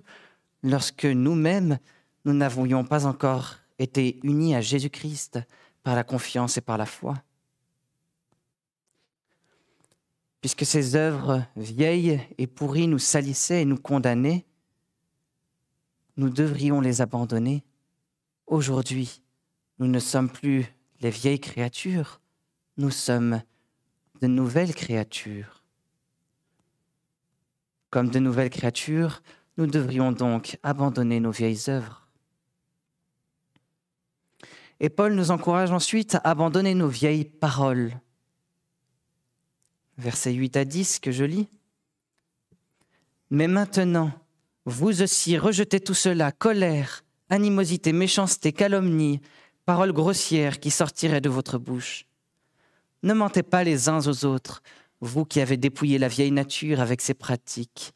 lorsque 0.64 1.06
nous-mêmes, 1.06 1.80
nous 2.24 2.34
n'avions 2.34 2.86
pas 2.86 3.06
encore 3.06 3.58
été 3.80 4.20
unis 4.24 4.56
à 4.56 4.62
Jésus-Christ 4.62 5.40
par 5.84 5.96
la 5.96 6.04
confiance 6.04 6.58
et 6.58 6.62
par 6.62 6.78
la 6.78 6.86
foi. 6.86 7.16
Puisque 10.40 10.66
ces 10.66 10.96
œuvres 10.96 11.44
vieilles 11.56 12.20
et 12.38 12.48
pourries 12.48 12.88
nous 12.88 13.00
salissaient 13.00 13.64
et 13.64 13.66
nous 13.66 13.78
condamnaient, 13.78 14.46
nous 16.18 16.30
devrions 16.30 16.82
les 16.82 17.02
abandonner 17.02 17.64
Aujourd'hui, 18.52 19.22
nous 19.80 19.88
ne 19.88 20.00
sommes 20.00 20.30
plus 20.30 20.66
les 21.00 21.10
vieilles 21.10 21.40
créatures, 21.40 22.20
nous 22.76 22.90
sommes 22.90 23.42
de 24.22 24.28
nouvelles 24.28 24.76
créatures. 24.76 25.64
Comme 27.90 28.10
de 28.10 28.20
nouvelles 28.20 28.50
créatures, 28.50 29.22
nous 29.58 29.68
devrions 29.68 30.12
donc 30.12 30.58
abandonner 30.64 31.20
nos 31.20 31.32
vieilles 31.32 31.70
œuvres. 31.70 32.08
Et 34.80 34.90
Paul 34.90 35.14
nous 35.14 35.32
encourage 35.32 35.72
ensuite 35.72 36.16
à 36.16 36.30
abandonner 36.30 36.74
nos 36.74 36.88
vieilles 36.88 37.26
paroles. 37.26 38.00
Versets 39.98 40.34
8 40.34 40.58
à 40.58 40.66
10 40.66 41.00
que 41.00 41.12
je 41.12 41.24
lis. 41.24 41.48
Mais 43.30 43.48
maintenant, 43.48 44.12
vous 44.66 45.02
aussi 45.02 45.38
rejetez 45.38 45.80
tout 45.80 45.94
cela, 45.94 46.32
colère, 46.32 47.04
animosité, 47.30 47.94
méchanceté, 47.94 48.54
calomnie, 48.54 49.22
paroles 49.66 49.94
grossières 49.94 50.60
qui 50.60 50.72
sortiraient 50.72 51.22
de 51.22 51.30
votre 51.30 51.58
bouche. 51.58 52.08
Ne 53.04 53.14
mentez 53.14 53.44
pas 53.44 53.64
les 53.64 53.90
uns 53.90 54.08
aux 54.08 54.26
autres, 54.26 54.62
vous 55.00 55.26
qui 55.26 55.42
avez 55.42 55.58
dépouillé 55.58 55.98
la 55.98 56.08
vieille 56.08 56.32
nature 56.32 56.80
avec 56.80 57.02
ses 57.02 57.16
pratiques, 57.16 57.94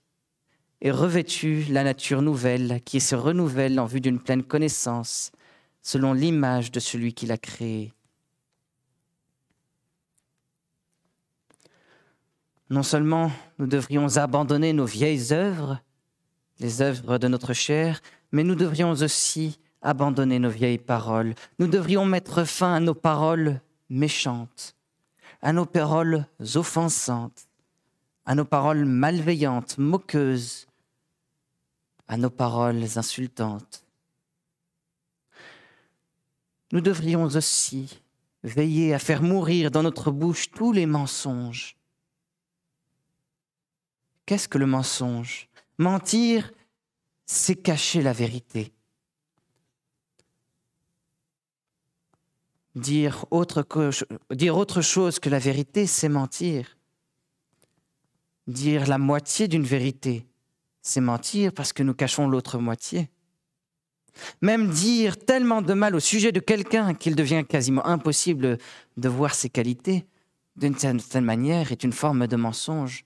et 0.81 0.91
revêtu 0.91 1.65
la 1.69 1.83
nature 1.83 2.21
nouvelle 2.21 2.81
qui 2.83 2.99
se 2.99 3.15
renouvelle 3.15 3.79
en 3.79 3.85
vue 3.85 4.01
d'une 4.01 4.19
pleine 4.19 4.43
connaissance, 4.43 5.31
selon 5.81 6.13
l'image 6.13 6.71
de 6.71 6.79
celui 6.79 7.13
qui 7.13 7.27
l'a 7.27 7.37
créée. 7.37 7.93
Non 12.71 12.81
seulement 12.81 13.31
nous 13.59 13.67
devrions 13.67 14.17
abandonner 14.17 14.73
nos 14.73 14.85
vieilles 14.85 15.31
œuvres, 15.31 15.79
les 16.59 16.81
œuvres 16.81 17.19
de 17.19 17.27
notre 17.27 17.53
chair, 17.53 18.01
mais 18.31 18.43
nous 18.43 18.55
devrions 18.55 18.91
aussi 18.91 19.59
abandonner 19.83 20.39
nos 20.39 20.49
vieilles 20.49 20.79
paroles. 20.79 21.35
Nous 21.59 21.67
devrions 21.67 22.05
mettre 22.05 22.43
fin 22.43 22.73
à 22.73 22.79
nos 22.79 22.95
paroles 22.95 23.61
méchantes, 23.89 24.74
à 25.45 25.53
nos 25.53 25.67
paroles 25.67 26.25
offensantes, 26.55 27.47
à 28.25 28.33
nos 28.33 28.45
paroles 28.45 28.83
malveillantes, 28.83 29.77
moqueuses, 29.77 30.65
à 32.07 32.17
nos 32.17 32.31
paroles 32.31 32.83
insultantes. 32.97 33.85
Nous 36.71 36.81
devrions 36.81 37.25
aussi 37.25 38.01
veiller 38.43 38.95
à 38.95 38.97
faire 38.97 39.21
mourir 39.21 39.69
dans 39.69 39.83
notre 39.83 40.09
bouche 40.09 40.49
tous 40.49 40.71
les 40.71 40.87
mensonges. 40.87 41.77
Qu'est-ce 44.25 44.47
que 44.47 44.57
le 44.57 44.65
mensonge? 44.65 45.47
Mentir, 45.77 46.51
c'est 47.27 47.55
cacher 47.55 48.01
la 48.01 48.13
vérité. 48.13 48.73
Dire 52.75 53.25
autre, 53.31 53.61
chose 54.81 55.19
que 55.19 55.29
la 55.29 55.39
vérité, 55.39 55.87
c'est 55.87 56.09
mentir. 56.09 56.77
Dire 58.47 58.87
la 58.87 58.97
moitié 58.97 59.47
d'une 59.47 59.63
vérité, 59.63 60.27
c'est 60.81 61.01
mentir 61.01 61.53
parce 61.53 61.71
que 61.71 61.83
nous 61.83 61.93
cachons 61.93 62.27
l'autre 62.27 62.59
moitié. 62.59 63.09
Même 64.41 64.69
dire 64.69 65.17
tellement 65.17 65.61
de 65.61 65.73
mal 65.73 65.95
au 65.95 65.99
sujet 65.99 66.31
de 66.31 66.39
quelqu'un 66.39 66.93
qu'il 66.93 67.15
devient 67.15 67.43
quasiment 67.47 67.85
impossible 67.85 68.57
de 68.97 69.09
voir 69.09 69.33
ses 69.33 69.49
qualités, 69.49 70.05
d'une 70.55 70.77
certaine 70.77 71.25
manière, 71.25 71.71
est 71.71 71.83
une 71.83 71.93
forme 71.93 72.27
de 72.27 72.35
mensonge. 72.35 73.05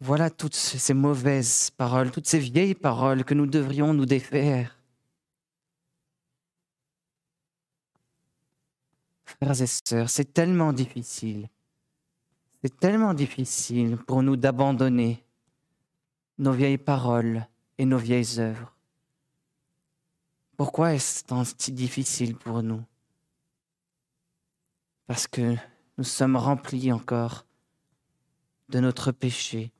Voilà 0.00 0.30
toutes 0.30 0.54
ces 0.54 0.94
mauvaises 0.94 1.70
paroles, 1.70 2.12
toutes 2.12 2.26
ces 2.28 2.38
vieilles 2.38 2.74
paroles 2.74 3.24
que 3.24 3.34
nous 3.34 3.46
devrions 3.46 3.92
nous 3.92 4.06
défaire. 4.06 4.78
Frères 9.24 9.60
et 9.60 9.66
sœurs, 9.66 10.08
c'est 10.08 10.32
tellement 10.32 10.72
difficile. 10.72 11.48
C'est 12.62 12.78
tellement 12.78 13.12
difficile 13.12 13.96
pour 13.96 14.22
nous 14.22 14.36
d'abandonner 14.36 15.24
nos 16.38 16.52
vieilles 16.52 16.78
paroles 16.78 17.46
et 17.76 17.84
nos 17.84 17.98
vieilles 17.98 18.38
œuvres. 18.38 18.74
Pourquoi 20.56 20.94
est-ce 20.94 21.24
tant 21.24 21.44
si 21.44 21.72
difficile 21.72 22.36
pour 22.36 22.62
nous? 22.62 22.82
Parce 25.06 25.26
que 25.26 25.54
nous 25.96 26.04
sommes 26.04 26.36
remplis 26.36 26.92
encore 26.92 27.46
de 28.68 28.80
notre 28.80 29.12
péché 29.12 29.72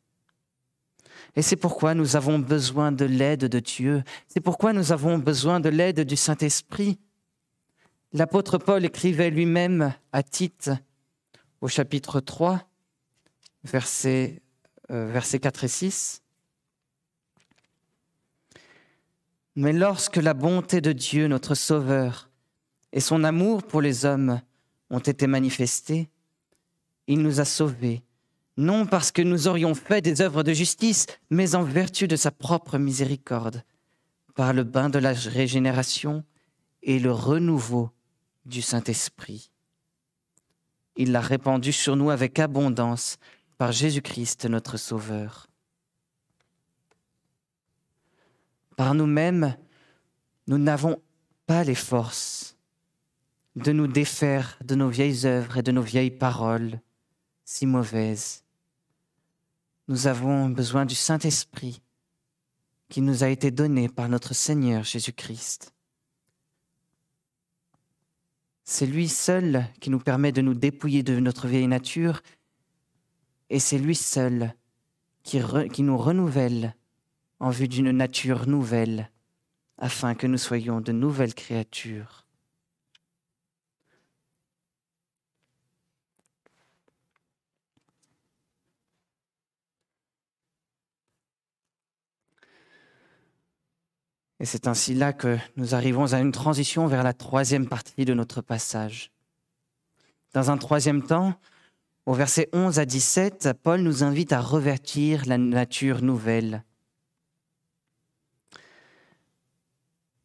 et 1.36 1.42
c'est 1.42 1.56
pourquoi 1.56 1.94
nous 1.94 2.16
avons 2.16 2.38
besoin 2.38 2.92
de 2.92 3.04
l'aide 3.04 3.44
de 3.44 3.60
Dieu. 3.60 4.02
C'est 4.26 4.40
pourquoi 4.40 4.72
nous 4.72 4.92
avons 4.92 5.18
besoin 5.18 5.60
de 5.60 5.68
l'aide 5.68 6.00
du 6.00 6.16
Saint-Esprit. 6.16 6.98
L'apôtre 8.12 8.58
Paul 8.58 8.84
écrivait 8.84 9.30
lui-même 9.30 9.94
à 10.12 10.22
Tite 10.22 10.70
au 11.60 11.68
chapitre 11.68 12.20
3, 12.20 12.62
versets, 13.64 14.42
euh, 14.90 15.10
versets 15.12 15.40
4 15.40 15.64
et 15.64 15.68
6. 15.68 16.22
Mais 19.56 19.72
lorsque 19.72 20.16
la 20.16 20.34
bonté 20.34 20.80
de 20.80 20.92
Dieu, 20.92 21.26
notre 21.26 21.54
Sauveur, 21.54 22.30
et 22.92 23.00
son 23.00 23.24
amour 23.24 23.62
pour 23.62 23.82
les 23.82 24.04
hommes 24.04 24.40
ont 24.90 24.98
été 24.98 25.26
manifestés, 25.26 26.08
il 27.06 27.20
nous 27.20 27.40
a 27.40 27.44
sauvés 27.44 28.02
non 28.58 28.86
parce 28.86 29.12
que 29.12 29.22
nous 29.22 29.46
aurions 29.46 29.74
fait 29.74 30.02
des 30.02 30.20
œuvres 30.20 30.42
de 30.42 30.52
justice, 30.52 31.06
mais 31.30 31.54
en 31.54 31.62
vertu 31.62 32.08
de 32.08 32.16
sa 32.16 32.32
propre 32.32 32.76
miséricorde, 32.76 33.62
par 34.34 34.52
le 34.52 34.64
bain 34.64 34.90
de 34.90 34.98
la 34.98 35.12
régénération 35.12 36.24
et 36.82 36.98
le 36.98 37.12
renouveau 37.12 37.90
du 38.46 38.60
Saint-Esprit. 38.60 39.52
Il 40.96 41.12
l'a 41.12 41.20
répandu 41.20 41.72
sur 41.72 41.94
nous 41.94 42.10
avec 42.10 42.40
abondance 42.40 43.18
par 43.58 43.70
Jésus-Christ 43.70 44.46
notre 44.46 44.76
Sauveur. 44.76 45.46
Par 48.76 48.94
nous-mêmes, 48.94 49.56
nous 50.48 50.58
n'avons 50.58 51.00
pas 51.46 51.62
les 51.62 51.76
forces 51.76 52.56
de 53.54 53.70
nous 53.70 53.86
défaire 53.86 54.58
de 54.64 54.74
nos 54.74 54.88
vieilles 54.88 55.26
œuvres 55.26 55.58
et 55.58 55.62
de 55.62 55.70
nos 55.70 55.82
vieilles 55.82 56.10
paroles 56.10 56.80
si 57.44 57.64
mauvaises 57.64 58.44
nous 59.88 60.06
avons 60.06 60.50
besoin 60.50 60.84
du 60.84 60.94
Saint-Esprit 60.94 61.82
qui 62.90 63.00
nous 63.00 63.24
a 63.24 63.28
été 63.28 63.50
donné 63.50 63.88
par 63.88 64.08
notre 64.08 64.34
Seigneur 64.34 64.84
Jésus-Christ. 64.84 65.74
C'est 68.64 68.86
lui 68.86 69.08
seul 69.08 69.66
qui 69.80 69.88
nous 69.88 69.98
permet 69.98 70.30
de 70.30 70.42
nous 70.42 70.52
dépouiller 70.52 71.02
de 71.02 71.18
notre 71.18 71.48
vieille 71.48 71.66
nature 71.66 72.20
et 73.48 73.58
c'est 73.58 73.78
lui 73.78 73.94
seul 73.94 74.54
qui, 75.22 75.40
qui 75.72 75.82
nous 75.82 75.96
renouvelle 75.96 76.76
en 77.40 77.48
vue 77.48 77.68
d'une 77.68 77.90
nature 77.90 78.46
nouvelle 78.46 79.10
afin 79.78 80.14
que 80.14 80.26
nous 80.26 80.38
soyons 80.38 80.82
de 80.82 80.92
nouvelles 80.92 81.34
créatures. 81.34 82.27
Et 94.40 94.44
c'est 94.44 94.68
ainsi 94.68 94.94
là 94.94 95.12
que 95.12 95.36
nous 95.56 95.74
arrivons 95.74 96.12
à 96.12 96.20
une 96.20 96.32
transition 96.32 96.86
vers 96.86 97.02
la 97.02 97.12
troisième 97.12 97.68
partie 97.68 98.04
de 98.04 98.14
notre 98.14 98.40
passage. 98.40 99.10
Dans 100.32 100.50
un 100.50 100.58
troisième 100.58 101.02
temps, 101.02 101.34
au 102.06 102.14
verset 102.14 102.48
11 102.52 102.78
à 102.78 102.84
17, 102.84 103.50
Paul 103.62 103.80
nous 103.80 104.04
invite 104.04 104.32
à 104.32 104.40
revêtir 104.40 105.26
la 105.26 105.38
nature 105.38 106.02
nouvelle. 106.02 106.64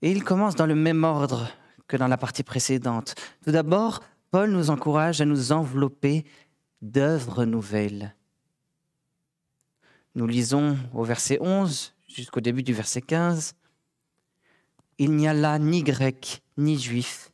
Et 0.02 0.12
il 0.12 0.24
commence 0.24 0.56
dans 0.56 0.66
le 0.66 0.76
même 0.76 1.04
ordre 1.04 1.50
que 1.88 1.98
dans 1.98 2.08
la 2.08 2.18
partie 2.18 2.44
précédente. 2.44 3.16
Tout 3.44 3.52
d'abord, 3.52 4.02
Paul 4.32 4.52
nous 4.52 4.70
encourage 4.70 5.22
à 5.22 5.26
nous 5.26 5.52
envelopper 5.52 6.26
d'œuvres 6.82 7.46
nouvelles. 7.46 8.16
Nous 10.16 10.28
lisons 10.28 10.78
au 10.94 11.04
verset 11.04 11.38
11 11.42 11.96
jusqu'au 12.08 12.42
début 12.42 12.64
du 12.64 12.74
verset 12.74 13.02
15. 13.02 13.56
Il 14.98 15.12
n'y 15.16 15.28
a 15.28 15.34
là 15.34 15.60
ni 15.60 15.84
grec, 15.84 16.44
ni 16.58 16.80
juif, 16.80 17.32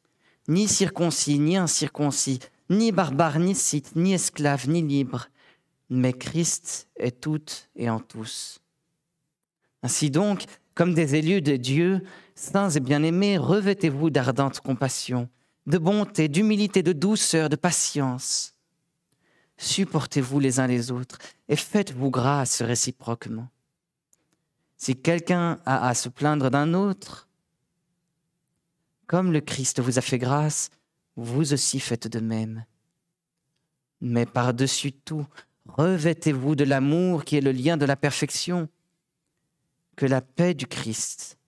ni 0.48 0.68
circoncis, 0.68 1.40
ni 1.40 1.58
incirconcis, 1.58 2.40
ni 2.70 2.92
barbare, 2.92 3.40
ni 3.40 3.56
scythe, 3.56 3.96
ni 3.96 4.14
esclave, 4.14 4.70
ni 4.70 4.82
libre, 4.82 5.28
mais 5.90 6.14
Christ 6.14 6.88
est 6.98 7.20
tout 7.20 7.46
et 7.76 7.90
en 7.90 8.00
tous. 8.00 8.60
Ainsi 9.82 10.12
donc, 10.12 10.44
comme 10.76 10.94
des 10.94 11.16
élus 11.16 11.42
de 11.42 11.56
Dieu, 11.56 12.04
saints 12.36 12.70
et 12.70 12.80
bien-aimés, 12.80 13.38
revêtez-vous 13.38 14.10
d'ardente 14.10 14.60
compassion, 14.62 15.30
de 15.68 15.78
bonté, 15.78 16.28
d'humilité, 16.28 16.84
de 16.84 16.94
douceur, 16.94 17.50
de 17.50 17.56
patience. 17.56 18.56
Supportez-vous 19.58 20.40
les 20.40 20.60
uns 20.60 20.68
les 20.68 20.92
autres 20.92 21.18
et 21.50 21.56
faites-vous 21.56 22.10
grâce 22.10 22.62
réciproquement. 22.62 23.50
Si 24.78 24.96
quelqu'un 24.96 25.60
a 25.66 25.90
à 25.90 25.94
se 25.94 26.08
plaindre 26.08 26.50
d'un 26.50 26.74
autre, 26.74 27.29
comme 29.10 29.34
le 29.34 29.42
Christ 29.42 29.80
vous 29.80 29.98
a 29.98 30.02
fait 30.02 30.20
grâce, 30.20 30.70
vous 31.16 31.54
aussi 31.54 31.80
faites 31.80 32.08
de 32.08 32.20
même. 32.20 32.64
Mais 34.02 34.28
par-dessus 34.28 34.92
tout, 34.92 35.26
revêtez-vous 35.66 36.56
de 36.56 36.64
l'amour 36.64 37.26
qui 37.26 37.36
est 37.36 37.42
le 37.42 37.52
lien 37.52 37.76
de 37.76 37.88
la 37.88 37.96
perfection. 37.96 38.70
que 39.96 40.06
la 40.06 40.22
paix 40.22 40.54
du 40.54 40.66
Christ, 40.66 41.40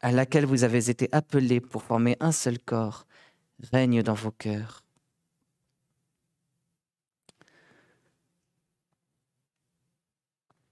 à 0.00 0.10
laquelle 0.10 0.46
vous 0.46 0.64
avez 0.64 0.90
été 0.90 1.08
appelés 1.12 1.60
pour 1.60 1.84
former 1.84 2.16
un 2.18 2.32
seul 2.32 2.58
corps, 2.58 3.06
règne 3.70 4.02
dans 4.02 4.14
vos 4.14 4.32
cœurs. 4.32 4.82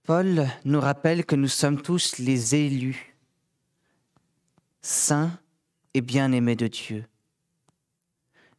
Paul 0.03 0.47
nous 0.65 0.81
rappelle 0.81 1.25
que 1.25 1.35
nous 1.35 1.47
sommes 1.47 1.81
tous 1.81 2.17
les 2.17 2.55
élus, 2.55 3.15
saints 4.81 5.39
et 5.93 6.01
bien-aimés 6.01 6.55
de 6.55 6.67
Dieu. 6.67 7.05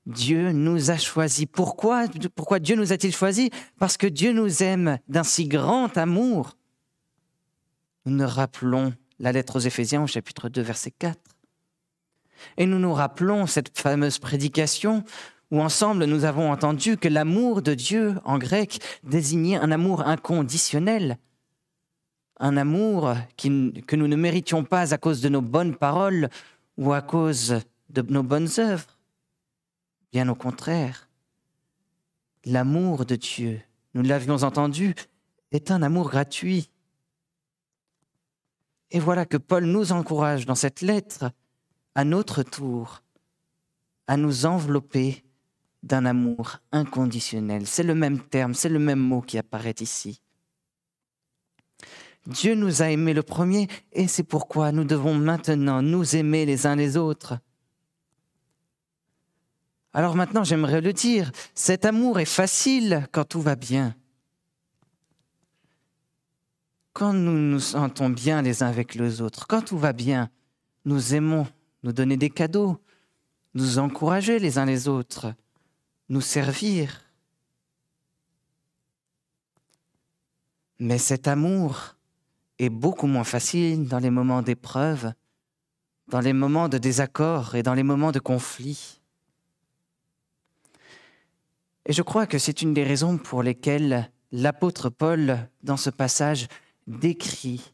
Dieu 0.07 0.53
nous 0.53 0.91
a 0.91 0.97
choisis. 0.97 1.47
Pourquoi, 1.47 2.07
pourquoi 2.35 2.59
Dieu 2.59 2.75
nous 2.77 2.93
a-t-il 2.93 3.15
choisis? 3.15 3.51
Parce 3.79 3.97
que 3.97 4.07
Dieu 4.07 4.33
nous 4.33 4.63
aime 4.63 4.99
d'un 5.09 5.25
si 5.25 5.47
grand 5.47 5.97
amour. 5.97 6.57
Nous 8.07 8.17
nous 8.17 8.27
rappelons 8.27 8.95
la 9.19 9.33
lettre 9.33 9.57
aux 9.57 9.61
Éphésiens 9.61 10.03
au 10.03 10.07
chapitre 10.07 10.49
2, 10.49 10.63
verset 10.63 10.91
4. 10.91 11.19
Et 12.57 12.67
nous 12.67 12.79
nous 12.79 12.95
rappelons 12.95 13.47
cette 13.47 13.79
fameuse 13.79 14.19
prédication 14.19 15.05
où 15.51 15.61
ensemble 15.61 16.05
nous 16.05 16.25
avons 16.25 16.51
entendu 16.51 16.97
que 16.97 17.09
l'amour 17.09 17.61
de 17.61 17.75
Dieu 17.75 18.15
en 18.25 18.39
grec 18.39 18.81
désignait 19.03 19.57
un 19.57 19.71
amour 19.71 20.07
inconditionnel, 20.07 21.19
un 22.39 22.57
amour 22.57 23.15
que 23.37 23.97
nous 23.97 24.09
ne 24.09 24.17
méritions 24.17 24.65
pas 24.65 24.95
à 24.95 24.99
cause 24.99 25.21
de 25.21 25.29
nos 25.29 25.43
bonnes 25.43 25.77
paroles 25.77 26.31
ou 26.77 26.93
à 26.93 27.03
cause 27.03 27.61
de 27.89 28.03
nos 28.03 28.23
bonnes 28.23 28.49
œuvres. 28.59 28.99
Bien 30.13 30.29
au 30.29 30.35
contraire, 30.35 31.09
l'amour 32.45 33.05
de 33.05 33.17
Dieu, 33.17 33.61
nous 33.95 34.03
l'avions 34.03 34.43
entendu, 34.43 34.95
est 35.53 35.71
un 35.71 35.83
amour 35.83 36.11
gratuit. 36.11 36.71
Et 38.91 39.01
voilà 39.01 39.27
que 39.27 39.37
Paul 39.37 39.65
nous 39.65 39.93
encourage 39.93 40.47
dans 40.47 40.55
cette 40.55 40.81
lettre, 40.81 41.31
à 41.95 42.05
notre 42.05 42.43
tour, 42.43 43.03
à 44.07 44.17
nous 44.17 44.47
envelopper 44.47 45.25
d'un 45.83 46.05
amour 46.05 46.59
inconditionnel. 46.73 47.67
C'est 47.67 47.83
le 47.83 47.95
même 47.95 48.21
terme, 48.21 48.55
c'est 48.55 48.69
le 48.69 48.79
même 48.79 48.99
mot 48.99 49.23
qui 49.23 49.39
apparaît 49.39 49.75
ici. 49.81 50.21
Dieu 52.27 52.55
nous 52.55 52.83
a 52.83 52.91
aimés 52.91 53.15
le 53.15 53.23
premier 53.23 53.69
et 53.93 54.07
c'est 54.07 54.23
pourquoi 54.23 54.73
nous 54.73 54.85
devons 54.85 55.15
maintenant 55.15 55.83
nous 55.83 56.17
aimer 56.17 56.47
les 56.47 56.67
uns 56.67 56.77
les 56.77 56.97
autres. 56.97 57.39
Alors 59.93 60.15
maintenant, 60.15 60.45
j'aimerais 60.45 60.81
le 60.81 60.93
dire, 60.93 61.33
cet 61.55 61.85
amour 61.85 62.21
est 62.21 62.25
facile 62.25 63.09
quand 63.11 63.25
tout 63.25 63.41
va 63.41 63.57
bien. 63.57 63.97
Quand 66.93 67.13
nous 67.13 67.39
nous 67.39 67.61
sentons 67.61 68.11
bien 68.11 68.43
les 68.43 68.63
uns 68.63 68.69
avec 68.69 68.95
les 68.95 69.21
autres, 69.21 69.47
quand 69.47 69.63
tout 69.63 69.79
va 69.79 69.93
bien, 69.93 70.31
nous 70.85 71.15
aimons 71.15 71.47
nous 71.83 71.93
donner 71.93 72.17
des 72.17 72.31
cadeaux, 72.31 72.79
nous 73.55 73.79
encourager 73.79 74.39
les 74.39 74.59
uns 74.59 74.67
les 74.67 74.87
autres, 74.87 75.35
nous 76.09 76.21
servir. 76.21 77.03
Mais 80.79 80.99
cet 80.99 81.27
amour 81.27 81.97
est 82.61 82.69
beaucoup 82.69 83.07
moins 83.07 83.25
facile 83.25 83.89
dans 83.89 83.99
les 83.99 84.11
moments 84.11 84.43
d'épreuve, 84.43 85.13
dans 86.09 86.21
les 86.21 86.35
moments 86.35 86.69
de 86.69 86.77
désaccord 86.77 87.55
et 87.55 87.63
dans 87.63 87.73
les 87.75 87.83
moments 87.83 88.13
de 88.13 88.19
conflit. 88.19 89.01
Et 91.87 91.95
je 91.95 92.03
crois 92.03 92.27
que 92.27 92.39
c'est 92.39 92.61
une 92.61 92.75
des 92.75 92.85
raisons 92.85 93.17
pour 93.17 93.43
lesquelles 93.43 94.13
l'apôtre 94.31 94.91
Paul, 94.91 95.49
dans 95.63 95.79
ce 95.79 95.89
passage, 95.89 96.49
décrit 96.87 97.73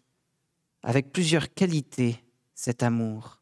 avec 0.84 1.12
plusieurs 1.12 1.52
qualités 1.52 2.22
cet 2.54 2.84
amour. 2.84 3.40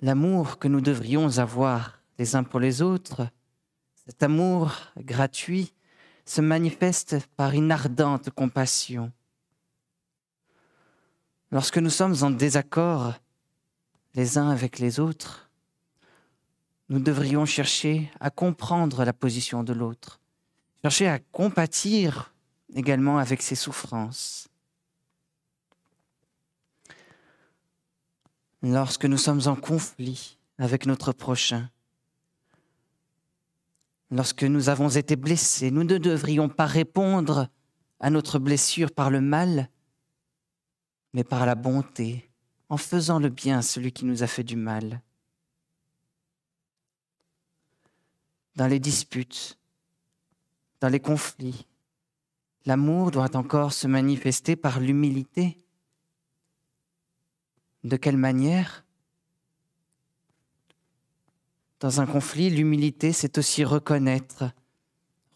L'amour 0.00 0.60
que 0.60 0.68
nous 0.68 0.80
devrions 0.80 1.38
avoir 1.38 2.00
les 2.18 2.36
uns 2.36 2.44
pour 2.44 2.60
les 2.60 2.80
autres, 2.80 3.28
cet 4.06 4.22
amour 4.22 4.72
gratuit, 4.98 5.72
se 6.28 6.42
manifeste 6.42 7.16
par 7.36 7.54
une 7.54 7.72
ardente 7.72 8.28
compassion. 8.28 9.10
Lorsque 11.50 11.78
nous 11.78 11.88
sommes 11.88 12.16
en 12.20 12.30
désaccord 12.30 13.14
les 14.14 14.36
uns 14.36 14.50
avec 14.50 14.78
les 14.78 15.00
autres, 15.00 15.48
nous 16.90 16.98
devrions 16.98 17.46
chercher 17.46 18.12
à 18.20 18.28
comprendre 18.28 19.06
la 19.06 19.14
position 19.14 19.64
de 19.64 19.72
l'autre, 19.72 20.20
chercher 20.82 21.08
à 21.08 21.18
compatir 21.18 22.34
également 22.74 23.16
avec 23.16 23.40
ses 23.40 23.54
souffrances. 23.54 24.48
Lorsque 28.62 29.06
nous 29.06 29.16
sommes 29.16 29.46
en 29.46 29.56
conflit 29.56 30.36
avec 30.58 30.84
notre 30.84 31.12
prochain, 31.12 31.70
lorsque 34.10 34.44
nous 34.44 34.68
avons 34.68 34.88
été 34.88 35.16
blessés, 35.16 35.70
nous 35.70 35.84
ne 35.84 35.98
devrions 35.98 36.48
pas 36.48 36.66
répondre 36.66 37.48
à 38.00 38.10
notre 38.10 38.38
blessure 38.38 38.92
par 38.92 39.10
le 39.10 39.20
mal, 39.20 39.68
mais 41.12 41.24
par 41.24 41.46
la 41.46 41.54
bonté, 41.54 42.30
en 42.68 42.76
faisant 42.76 43.18
le 43.18 43.28
bien 43.28 43.58
à 43.58 43.62
celui 43.62 43.92
qui 43.92 44.04
nous 44.04 44.22
a 44.22 44.26
fait 44.26 44.44
du 44.44 44.56
mal. 44.56 45.02
dans 48.58 48.66
les 48.66 48.80
disputes, 48.80 49.56
dans 50.80 50.88
les 50.88 50.98
conflits. 50.98 51.64
L'amour 52.66 53.12
doit 53.12 53.36
encore 53.36 53.72
se 53.72 53.86
manifester 53.86 54.56
par 54.56 54.80
l'humilité. 54.80 55.64
De 57.84 57.96
quelle 57.96 58.16
manière 58.16 58.84
Dans 61.80 62.00
un 62.00 62.06
conflit, 62.06 62.50
l'humilité, 62.50 63.12
c'est 63.12 63.38
aussi 63.38 63.64
reconnaître, 63.64 64.50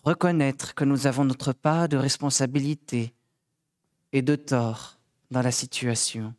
reconnaître 0.03 0.75
que 0.75 0.85
nous 0.85 1.07
avons 1.07 1.25
notre 1.25 1.53
part 1.53 1.89
de 1.89 1.97
responsabilité 1.97 3.15
et 4.13 4.23
de 4.23 4.35
tort 4.35 4.99
dans 5.31 5.43
la 5.43 5.53
situation. 5.53 6.35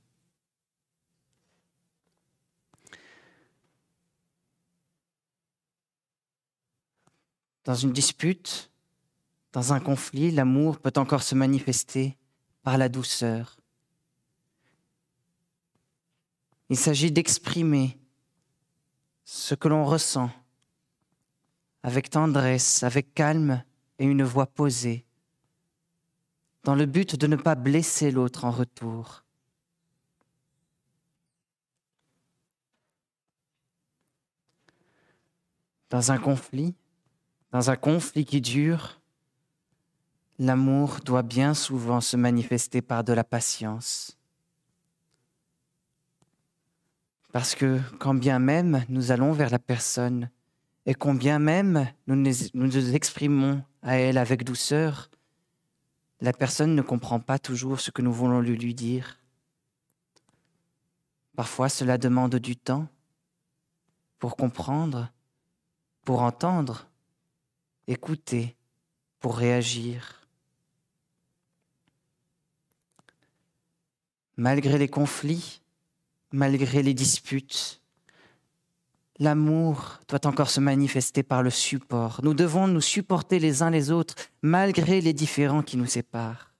Dans 7.63 7.75
une 7.75 7.93
dispute, 7.93 8.69
dans 9.53 9.71
un 9.71 9.79
conflit, 9.79 10.31
l'amour 10.31 10.79
peut 10.79 10.91
encore 10.97 11.23
se 11.23 11.33
manifester 11.33 12.17
par 12.61 12.77
la 12.77 12.89
douceur. 12.89 13.57
Il 16.69 16.77
s'agit 16.77 17.11
d'exprimer 17.11 17.97
ce 19.25 19.55
que 19.55 19.67
l'on 19.67 19.85
ressent 19.85 20.29
avec 21.83 22.09
tendresse, 22.09 22.83
avec 22.83 23.13
calme 23.13 23.63
et 23.99 24.05
une 24.05 24.23
voix 24.23 24.47
posée, 24.47 25.05
dans 26.63 26.75
le 26.75 26.85
but 26.85 27.17
de 27.17 27.27
ne 27.27 27.35
pas 27.35 27.55
blesser 27.55 28.09
l'autre 28.09 28.45
en 28.45 28.51
retour. 28.51 29.23
Dans 35.89 36.11
un 36.11 36.17
conflit, 36.17 36.73
dans 37.51 37.69
un 37.69 37.75
conflit 37.75 38.25
qui 38.25 38.41
dure, 38.41 38.99
l'amour 40.39 41.01
doit 41.05 41.21
bien 41.21 41.53
souvent 41.53 42.01
se 42.01 42.17
manifester 42.17 42.81
par 42.81 43.03
de 43.03 43.13
la 43.13 43.23
patience. 43.23 44.17
Parce 47.33 47.55
que 47.55 47.81
quand 47.97 48.13
bien 48.13 48.37
même 48.37 48.85
nous 48.89 49.11
allons 49.11 49.31
vers 49.31 49.49
la 49.49 49.57
personne 49.57 50.29
et 50.85 50.93
combien 50.93 51.39
même 51.39 51.87
nous 52.05 52.15
nous 52.15 52.95
exprimons 52.95 53.63
à 53.81 53.97
elle 53.97 54.19
avec 54.19 54.43
douceur, 54.43 55.09
la 56.21 56.31
personne 56.31 56.75
ne 56.75 56.83
comprend 56.83 57.19
pas 57.19 57.39
toujours 57.39 57.79
ce 57.79 57.89
que 57.89 58.03
nous 58.03 58.13
voulons 58.13 58.39
lui, 58.39 58.55
lui 58.55 58.75
dire. 58.75 59.17
Parfois 61.35 61.69
cela 61.69 61.97
demande 61.97 62.35
du 62.35 62.55
temps 62.55 62.87
pour 64.19 64.37
comprendre, 64.37 65.11
pour 66.05 66.21
entendre, 66.21 66.87
écouter 67.87 68.55
pour 69.19 69.37
réagir. 69.37 70.27
Malgré 74.37 74.77
les 74.77 74.87
conflits, 74.87 75.62
malgré 76.33 76.83
les 76.83 76.93
disputes, 76.93 77.81
l'amour 79.19 79.99
doit 80.09 80.27
encore 80.27 80.49
se 80.49 80.59
manifester 80.59 81.23
par 81.23 81.41
le 81.41 81.49
support. 81.49 82.19
Nous 82.23 82.33
devons 82.33 82.67
nous 82.67 82.81
supporter 82.81 83.39
les 83.39 83.61
uns 83.61 83.69
les 83.69 83.89
autres 83.89 84.15
malgré 84.41 84.99
les 84.99 85.13
différends 85.13 85.63
qui 85.63 85.77
nous 85.77 85.85
séparent. 85.85 86.51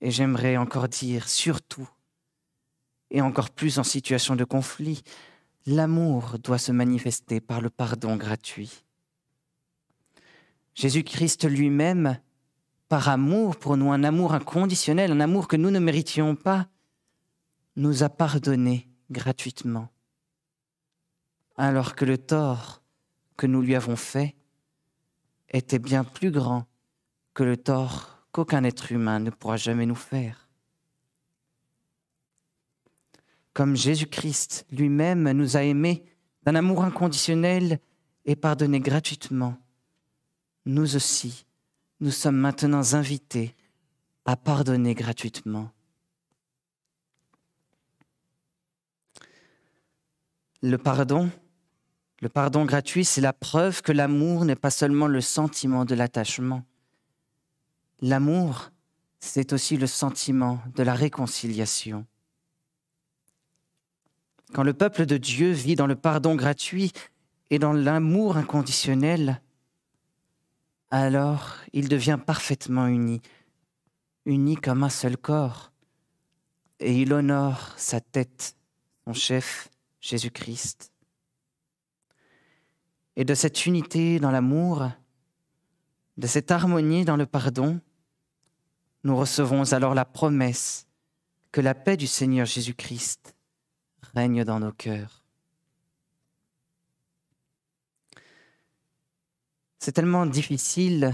Et 0.00 0.12
j'aimerais 0.12 0.56
encore 0.56 0.88
dire, 0.88 1.28
surtout, 1.28 1.88
et 3.10 3.20
encore 3.20 3.50
plus 3.50 3.78
en 3.78 3.84
situation 3.84 4.36
de 4.36 4.44
conflit, 4.44 5.02
L'amour 5.66 6.38
doit 6.40 6.58
se 6.58 6.72
manifester 6.72 7.40
par 7.40 7.60
le 7.60 7.70
pardon 7.70 8.16
gratuit. 8.16 8.84
Jésus-Christ 10.74 11.44
lui-même 11.48 12.18
par 12.92 13.08
amour 13.08 13.56
pour 13.56 13.78
nous, 13.78 13.90
un 13.90 14.04
amour 14.04 14.34
inconditionnel, 14.34 15.12
un 15.12 15.20
amour 15.20 15.48
que 15.48 15.56
nous 15.56 15.70
ne 15.70 15.78
méritions 15.78 16.36
pas, 16.36 16.68
nous 17.74 18.02
a 18.02 18.10
pardonné 18.10 18.86
gratuitement, 19.10 19.88
alors 21.56 21.94
que 21.94 22.04
le 22.04 22.18
tort 22.18 22.82
que 23.38 23.46
nous 23.46 23.62
lui 23.62 23.74
avons 23.74 23.96
fait 23.96 24.36
était 25.48 25.78
bien 25.78 26.04
plus 26.04 26.30
grand 26.30 26.66
que 27.32 27.42
le 27.42 27.56
tort 27.56 28.26
qu'aucun 28.30 28.62
être 28.62 28.92
humain 28.92 29.20
ne 29.20 29.30
pourra 29.30 29.56
jamais 29.56 29.86
nous 29.86 29.94
faire. 29.94 30.50
Comme 33.54 33.74
Jésus-Christ 33.74 34.66
lui-même 34.70 35.30
nous 35.32 35.56
a 35.56 35.62
aimés 35.62 36.04
d'un 36.42 36.56
amour 36.56 36.84
inconditionnel 36.84 37.80
et 38.26 38.36
pardonné 38.36 38.80
gratuitement, 38.80 39.56
nous 40.66 40.94
aussi, 40.94 41.46
nous 42.02 42.10
sommes 42.10 42.36
maintenant 42.36 42.94
invités 42.94 43.54
à 44.24 44.36
pardonner 44.36 44.92
gratuitement. 44.92 45.70
Le 50.62 50.78
pardon, 50.78 51.30
le 52.20 52.28
pardon 52.28 52.64
gratuit, 52.64 53.04
c'est 53.04 53.20
la 53.20 53.32
preuve 53.32 53.82
que 53.82 53.92
l'amour 53.92 54.44
n'est 54.44 54.56
pas 54.56 54.70
seulement 54.70 55.06
le 55.06 55.20
sentiment 55.20 55.84
de 55.84 55.94
l'attachement. 55.94 56.64
L'amour, 58.00 58.72
c'est 59.20 59.52
aussi 59.52 59.76
le 59.76 59.86
sentiment 59.86 60.60
de 60.74 60.82
la 60.82 60.94
réconciliation. 60.94 62.04
Quand 64.52 64.64
le 64.64 64.74
peuple 64.74 65.06
de 65.06 65.18
Dieu 65.18 65.52
vit 65.52 65.76
dans 65.76 65.86
le 65.86 65.94
pardon 65.94 66.34
gratuit 66.34 66.90
et 67.50 67.60
dans 67.60 67.72
l'amour 67.72 68.36
inconditionnel, 68.36 69.40
alors 70.92 71.56
il 71.72 71.88
devient 71.88 72.18
parfaitement 72.24 72.86
uni, 72.86 73.22
uni 74.26 74.56
comme 74.56 74.84
un 74.84 74.90
seul 74.90 75.16
corps, 75.16 75.72
et 76.80 77.00
il 77.00 77.14
honore 77.14 77.72
sa 77.78 78.00
tête, 78.00 78.56
son 79.06 79.14
chef, 79.14 79.70
Jésus-Christ. 80.00 80.92
Et 83.16 83.24
de 83.24 83.34
cette 83.34 83.64
unité 83.64 84.20
dans 84.20 84.30
l'amour, 84.30 84.90
de 86.18 86.26
cette 86.26 86.50
harmonie 86.50 87.06
dans 87.06 87.16
le 87.16 87.26
pardon, 87.26 87.80
nous 89.02 89.16
recevons 89.16 89.72
alors 89.72 89.94
la 89.94 90.04
promesse 90.04 90.86
que 91.52 91.62
la 91.62 91.74
paix 91.74 91.96
du 91.96 92.06
Seigneur 92.06 92.44
Jésus-Christ 92.44 93.34
règne 94.14 94.44
dans 94.44 94.60
nos 94.60 94.72
cœurs. 94.72 95.21
C'est 99.84 99.90
tellement 99.90 100.26
difficile 100.26 101.12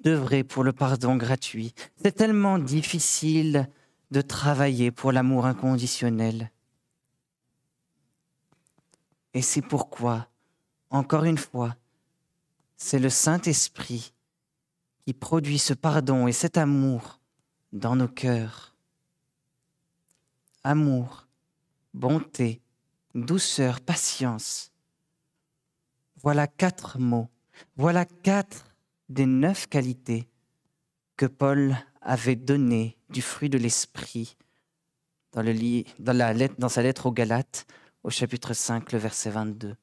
d'œuvrer 0.00 0.42
pour 0.42 0.64
le 0.64 0.72
pardon 0.72 1.14
gratuit. 1.14 1.72
C'est 2.02 2.10
tellement 2.10 2.58
difficile 2.58 3.68
de 4.10 4.20
travailler 4.20 4.90
pour 4.90 5.12
l'amour 5.12 5.46
inconditionnel. 5.46 6.50
Et 9.32 9.42
c'est 9.42 9.62
pourquoi, 9.62 10.26
encore 10.90 11.22
une 11.22 11.38
fois, 11.38 11.76
c'est 12.76 12.98
le 12.98 13.10
Saint-Esprit 13.10 14.12
qui 15.06 15.12
produit 15.12 15.60
ce 15.60 15.72
pardon 15.72 16.26
et 16.26 16.32
cet 16.32 16.58
amour 16.58 17.20
dans 17.72 17.94
nos 17.94 18.08
cœurs. 18.08 18.74
Amour, 20.64 21.28
bonté, 21.94 22.60
douceur, 23.14 23.80
patience. 23.80 24.72
Voilà 26.16 26.48
quatre 26.48 26.98
mots, 26.98 27.28
voilà 27.76 28.04
quatre 28.04 28.66
des 29.08 29.26
neuf 29.26 29.66
qualités 29.66 30.28
que 31.16 31.26
Paul 31.26 31.76
avait 32.00 32.36
données 32.36 32.96
du 33.08 33.22
fruit 33.22 33.50
de 33.50 33.58
l'Esprit 33.58 34.36
dans, 35.32 35.44
dans, 36.58 36.68
sa 36.68 36.82
lettre 36.82 37.06
aux 37.06 37.12
Galates 37.12 37.66
au 38.02 38.10
chapitre 38.10 38.54
5, 38.54 38.92
le 38.92 38.98
verset 38.98 39.30
22. 39.30 39.76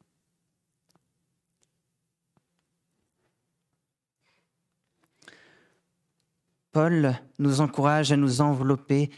Paul 6.71 7.15
nous 7.39 7.61
encourage 7.61 8.11
à 8.11 8.17
nous 8.17 8.41
envelopper 8.41 9.09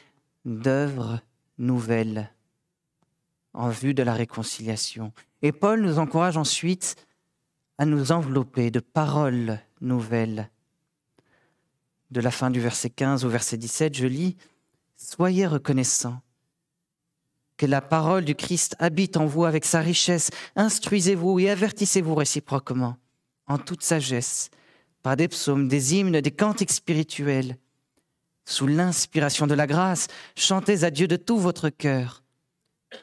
d'œuvres 0.45 1.19
nouvelles 1.57 2.31
en 3.53 3.69
vue 3.69 3.93
de 3.93 4.03
la 4.03 4.13
réconciliation. 4.13 5.11
Et 5.41 5.51
Paul 5.51 5.81
nous 5.81 5.99
encourage 5.99 6.37
ensuite 6.37 6.95
à 7.79 7.85
nous 7.85 8.11
envelopper 8.11 8.71
de 8.71 8.81
paroles 8.81 9.57
nouvelles. 9.79 10.51
De 12.11 12.19
la 12.19 12.29
fin 12.29 12.51
du 12.51 12.59
verset 12.59 12.89
15 12.89 13.23
au 13.23 13.29
verset 13.29 13.57
17, 13.57 13.95
je 13.95 14.05
lis 14.05 14.35
Soyez 14.97 15.47
reconnaissants 15.47 16.21
que 17.55 17.65
la 17.65 17.79
parole 17.79 18.25
du 18.25 18.35
Christ 18.35 18.75
habite 18.79 19.15
en 19.15 19.25
vous 19.25 19.45
avec 19.45 19.63
sa 19.63 19.79
richesse. 19.79 20.29
Instruisez-vous 20.57 21.39
et 21.39 21.49
avertissez-vous 21.49 22.15
réciproquement, 22.15 22.97
en 23.47 23.57
toute 23.57 23.81
sagesse, 23.81 24.49
par 25.01 25.15
des 25.15 25.29
psaumes, 25.29 25.69
des 25.69 25.95
hymnes, 25.95 26.19
des 26.19 26.31
cantiques 26.31 26.71
spirituels. 26.71 27.55
Sous 28.43 28.67
l'inspiration 28.67 29.47
de 29.47 29.53
la 29.53 29.67
grâce, 29.67 30.07
chantez 30.35 30.83
à 30.83 30.91
Dieu 30.91 31.07
de 31.07 31.15
tout 31.15 31.37
votre 31.37 31.69
cœur. 31.69 32.23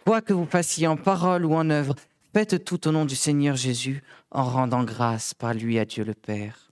Quoi 0.04 0.20
que 0.20 0.34
vous 0.34 0.46
fassiez 0.46 0.86
en 0.86 0.96
parole 0.96 1.46
ou 1.46 1.54
en 1.54 1.70
œuvre, 1.70 1.94
faites 2.36 2.66
tout 2.66 2.86
au 2.86 2.92
nom 2.92 3.06
du 3.06 3.16
Seigneur 3.16 3.56
Jésus, 3.56 4.02
en 4.30 4.44
rendant 4.44 4.84
grâce 4.84 5.32
par 5.32 5.54
lui 5.54 5.78
à 5.78 5.86
Dieu 5.86 6.04
le 6.04 6.12
Père. 6.12 6.70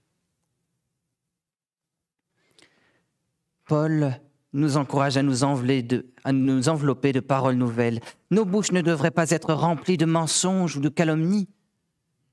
Paul 3.65 4.21
nous 4.53 4.77
encourage 4.77 5.17
à 5.17 5.23
nous, 5.23 5.43
à 5.43 6.31
nous 6.31 6.69
envelopper 6.69 7.13
de 7.13 7.19
paroles 7.19 7.55
nouvelles. 7.55 7.99
Nos 8.29 8.45
bouches 8.45 8.73
ne 8.73 8.81
devraient 8.81 9.09
pas 9.09 9.31
être 9.31 9.55
remplies 9.55 9.97
de 9.97 10.05
mensonges 10.05 10.77
ou 10.77 10.81
de 10.81 10.89
calomnies, 10.89 11.49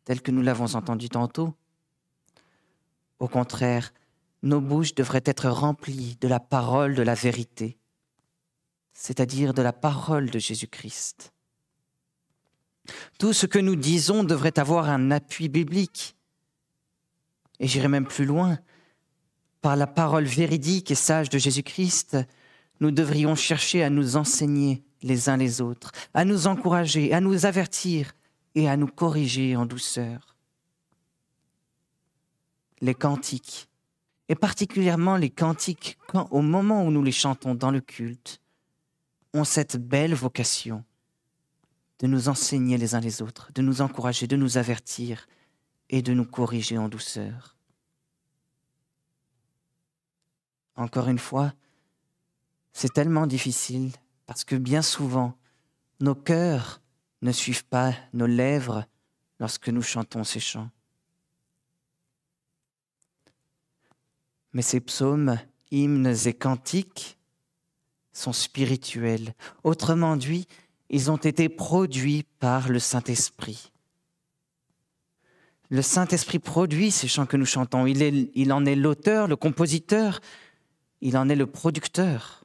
telles 0.04 0.20
que 0.20 0.30
nous 0.30 0.42
l'avons 0.42 0.74
entendu 0.74 1.08
tantôt. 1.08 1.54
Au 3.18 3.28
contraire, 3.28 3.94
nos 4.42 4.60
bouches 4.60 4.94
devraient 4.94 5.24
être 5.24 5.48
remplies 5.48 6.18
de 6.20 6.28
la 6.28 6.38
parole 6.38 6.94
de 6.94 7.02
la 7.02 7.14
vérité, 7.14 7.78
c'est-à-dire 8.92 9.54
de 9.54 9.62
la 9.62 9.72
parole 9.72 10.28
de 10.28 10.38
Jésus-Christ. 10.38 11.32
Tout 13.18 13.32
ce 13.32 13.46
que 13.46 13.58
nous 13.58 13.76
disons 13.76 14.24
devrait 14.24 14.58
avoir 14.58 14.88
un 14.88 15.10
appui 15.10 15.48
biblique. 15.48 16.16
Et 17.60 17.68
j'irai 17.68 17.88
même 17.88 18.06
plus 18.06 18.24
loin, 18.24 18.58
par 19.60 19.76
la 19.76 19.86
parole 19.86 20.24
véridique 20.24 20.90
et 20.90 20.96
sage 20.96 21.28
de 21.28 21.38
Jésus-Christ, 21.38 22.16
nous 22.80 22.90
devrions 22.90 23.36
chercher 23.36 23.84
à 23.84 23.90
nous 23.90 24.16
enseigner 24.16 24.82
les 25.02 25.28
uns 25.28 25.36
les 25.36 25.60
autres, 25.60 25.92
à 26.14 26.24
nous 26.24 26.48
encourager, 26.48 27.12
à 27.12 27.20
nous 27.20 27.46
avertir 27.46 28.12
et 28.54 28.68
à 28.68 28.76
nous 28.76 28.88
corriger 28.88 29.56
en 29.56 29.66
douceur. 29.66 30.36
Les 32.80 32.94
cantiques, 32.94 33.68
et 34.28 34.34
particulièrement 34.34 35.16
les 35.16 35.30
cantiques 35.30 35.98
au 36.30 36.42
moment 36.42 36.84
où 36.84 36.90
nous 36.90 37.02
les 37.02 37.12
chantons 37.12 37.54
dans 37.54 37.70
le 37.70 37.80
culte, 37.80 38.40
ont 39.34 39.44
cette 39.44 39.76
belle 39.76 40.14
vocation 40.14 40.84
de 42.02 42.06
nous 42.06 42.28
enseigner 42.28 42.76
les 42.76 42.94
uns 42.94 43.00
les 43.00 43.22
autres, 43.22 43.50
de 43.54 43.62
nous 43.62 43.80
encourager, 43.80 44.26
de 44.26 44.36
nous 44.36 44.58
avertir 44.58 45.26
et 45.88 46.02
de 46.02 46.12
nous 46.12 46.26
corriger 46.26 46.76
en 46.76 46.88
douceur. 46.88 47.56
encore 50.76 51.08
une 51.08 51.18
fois, 51.18 51.52
c'est 52.72 52.92
tellement 52.92 53.26
difficile 53.26 53.92
parce 54.26 54.44
que 54.44 54.56
bien 54.56 54.82
souvent, 54.82 55.36
nos 56.00 56.14
cœurs 56.14 56.80
ne 57.20 57.32
suivent 57.32 57.66
pas 57.66 57.94
nos 58.12 58.26
lèvres 58.26 58.84
lorsque 59.38 59.68
nous 59.68 59.82
chantons 59.82 60.24
ces 60.24 60.40
chants. 60.40 60.70
Mais 64.52 64.62
ces 64.62 64.80
psaumes, 64.80 65.38
hymnes 65.70 66.14
et 66.24 66.34
cantiques 66.34 67.18
sont 68.12 68.32
spirituels. 68.32 69.34
Autrement 69.62 70.16
dit, 70.16 70.46
ils 70.90 71.10
ont 71.10 71.16
été 71.16 71.48
produits 71.48 72.24
par 72.38 72.68
le 72.68 72.78
Saint-Esprit. 72.78 73.72
Le 75.70 75.80
Saint-Esprit 75.80 76.38
produit 76.38 76.90
ces 76.90 77.08
chants 77.08 77.24
que 77.24 77.38
nous 77.38 77.46
chantons. 77.46 77.86
Il, 77.86 78.52
en 78.52 78.66
est 78.66 78.76
l'auteur, 78.76 79.26
le 79.26 79.36
compositeur, 79.36 80.20
il 81.00 81.16
en 81.16 81.30
est 81.30 81.34
le 81.34 81.46
producteur. 81.46 82.44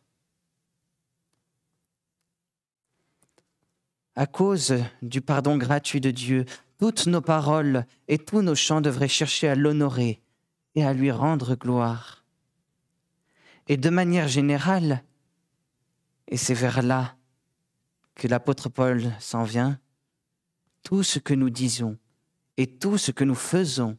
À 4.16 4.28
cause 4.28 4.76
du 5.02 5.20
pardon 5.20 5.58
gratuit 5.58 6.00
de 6.00 6.10
Dieu, 6.10 6.46
toutes 6.80 7.06
nos 7.08 7.20
paroles 7.20 7.86
et 8.08 8.18
tous 8.18 8.42
nos 8.42 8.56
chants 8.56 8.80
devraient 8.80 9.10
chercher 9.10 9.50
à 9.50 9.56
l'honorer 9.56 10.22
et 10.76 10.86
à 10.86 10.94
lui 10.94 11.12
rendre 11.12 11.56
gloire. 11.56 12.24
Et 13.68 13.76
de 13.76 13.90
manière 13.90 14.30
générale, 14.30 15.04
et 16.30 16.38
c'est 16.38 16.54
vers 16.54 16.82
là 16.82 17.17
que 18.18 18.28
l'apôtre 18.28 18.68
Paul 18.68 19.14
s'en 19.20 19.44
vient, 19.44 19.80
tout 20.82 21.04
ce 21.04 21.20
que 21.20 21.36
nous 21.36 21.52
disons 21.52 21.98
et 22.58 22.66
tout 22.66 22.98
ce 22.98 23.12
que 23.12 23.24
nous 23.24 23.36
faisons 23.36 23.98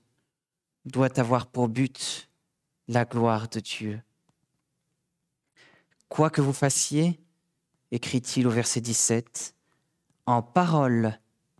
doit 0.84 1.20
avoir 1.20 1.46
pour 1.46 1.68
but 1.68 2.28
la 2.88 3.04
gloire 3.04 3.48
de 3.48 3.60
Dieu. 3.60 4.02
Quoi 6.08 6.30
que 6.30 6.40
vous 6.40 6.52
fassiez, 6.52 7.20
écrit-il 7.92 8.48
au 8.48 8.50
verset 8.50 8.80
17, 8.80 9.54
en 10.26 10.42
parole 10.42 11.18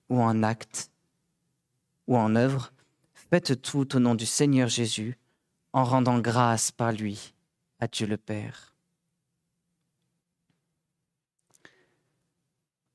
ou 0.08 0.20
en 0.20 0.42
acte 0.42 0.90
ou 2.08 2.16
en 2.16 2.34
œuvre, 2.34 2.72
faites 3.14 3.62
tout 3.62 3.94
au 3.94 4.00
nom 4.00 4.16
du 4.16 4.26
Seigneur 4.26 4.68
Jésus, 4.68 5.16
en 5.72 5.84
rendant 5.84 6.18
grâce 6.18 6.72
par 6.72 6.90
lui 6.90 7.34
à 7.78 7.86
Dieu 7.86 8.06
le 8.06 8.16
Père. 8.16 8.77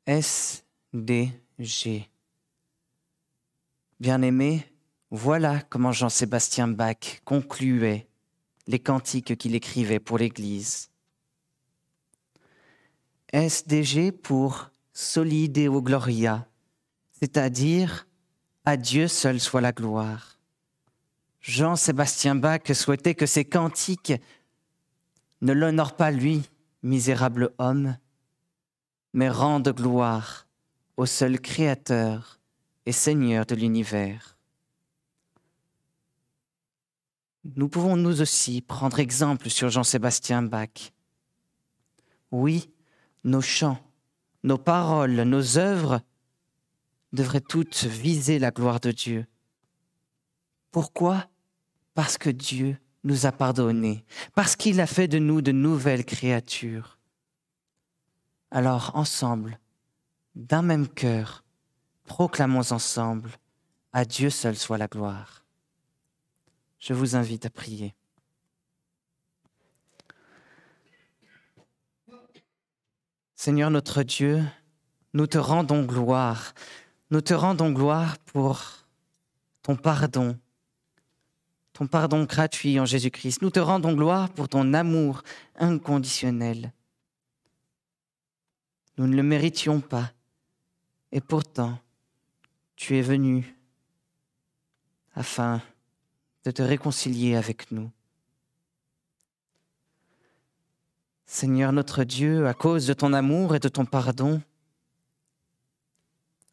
S-D-G. 0.05 2.09
Bien-aimé, 4.01 4.67
voilà 5.11 5.61
comment 5.61 5.93
Jean-Sébastien 5.93 6.67
Bach 6.67 7.21
concluait 7.23 8.05
les 8.67 8.79
cantiques 8.79 9.37
qu'il 9.37 9.55
écrivait 9.55 10.01
pour 10.01 10.17
l'Église. 10.17 10.89
SDG 13.31 14.11
pour 14.11 14.71
Solideo 14.91 15.81
Gloria, 15.81 16.49
c'est-à-dire 17.13 18.05
à 18.65 18.75
Dieu 18.75 19.07
seul 19.07 19.39
soit 19.39 19.61
la 19.61 19.71
gloire. 19.71 20.37
Jean-Sébastien 21.39 22.35
Bach 22.35 22.73
souhaitait 22.73 23.15
que 23.15 23.25
ces 23.25 23.45
cantiques 23.45 24.13
ne 25.39 25.53
l'honorent 25.53 25.95
pas 25.95 26.11
lui, 26.11 26.41
misérable 26.81 27.53
homme, 27.57 27.95
mais 29.13 29.29
rendent 29.29 29.69
gloire 29.69 30.47
au 30.97 31.05
seul 31.05 31.39
Créateur 31.39 32.39
et 32.85 32.91
Seigneur 32.91 33.45
de 33.45 33.55
l'univers. 33.55 34.37
Nous 37.55 37.67
pouvons 37.67 37.97
nous 37.97 38.21
aussi 38.21 38.61
prendre 38.61 38.99
exemple 38.99 39.49
sur 39.49 39.69
Jean-Sébastien 39.69 40.41
Bach. 40.41 40.93
Oui, 42.31 42.71
nos 43.23 43.41
chants, 43.41 43.79
nos 44.43 44.57
paroles, 44.57 45.21
nos 45.23 45.57
œuvres 45.57 46.01
devraient 47.11 47.41
toutes 47.41 47.83
viser 47.83 48.39
la 48.39 48.51
gloire 48.51 48.79
de 48.79 48.91
Dieu. 48.91 49.27
Pourquoi? 50.71 51.27
Parce 51.93 52.17
que 52.17 52.29
Dieu 52.29 52.77
nous 53.03 53.25
a 53.25 53.31
pardonnés, 53.31 54.05
parce 54.33 54.55
qu'il 54.55 54.79
a 54.79 54.87
fait 54.87 55.07
de 55.07 55.19
nous 55.19 55.41
de 55.41 55.51
nouvelles 55.51 56.05
créatures. 56.05 56.97
Alors, 58.55 58.91
ensemble, 58.93 59.57
d'un 60.35 60.61
même 60.61 60.87
cœur, 60.87 61.43
proclamons 62.03 62.71
ensemble, 62.71 63.31
à 63.93 64.05
Dieu 64.05 64.29
seul 64.29 64.55
soit 64.55 64.77
la 64.77 64.85
gloire. 64.85 65.43
Je 66.77 66.93
vous 66.93 67.15
invite 67.15 67.47
à 67.47 67.49
prier. 67.49 67.95
Seigneur 73.33 73.71
notre 73.71 74.03
Dieu, 74.03 74.43
nous 75.13 75.25
te 75.25 75.39
rendons 75.39 75.83
gloire. 75.83 76.53
Nous 77.09 77.21
te 77.21 77.33
rendons 77.33 77.71
gloire 77.71 78.19
pour 78.19 78.61
ton 79.63 79.75
pardon, 79.75 80.37
ton 81.73 81.87
pardon 81.87 82.25
gratuit 82.25 82.79
en 82.79 82.85
Jésus-Christ. 82.85 83.41
Nous 83.41 83.49
te 83.49 83.59
rendons 83.59 83.93
gloire 83.93 84.29
pour 84.29 84.47
ton 84.47 84.75
amour 84.75 85.23
inconditionnel. 85.55 86.71
Nous 88.97 89.07
ne 89.07 89.15
le 89.15 89.23
méritions 89.23 89.81
pas, 89.81 90.11
et 91.11 91.21
pourtant, 91.21 91.79
tu 92.75 92.97
es 92.97 93.01
venu 93.01 93.55
afin 95.15 95.61
de 96.43 96.51
te 96.51 96.61
réconcilier 96.61 97.35
avec 97.35 97.71
nous. 97.71 97.91
Seigneur 101.25 101.71
notre 101.71 102.03
Dieu, 102.03 102.47
à 102.47 102.53
cause 102.53 102.85
de 102.85 102.93
ton 102.93 103.13
amour 103.13 103.55
et 103.55 103.59
de 103.59 103.69
ton 103.69 103.85
pardon, 103.85 104.41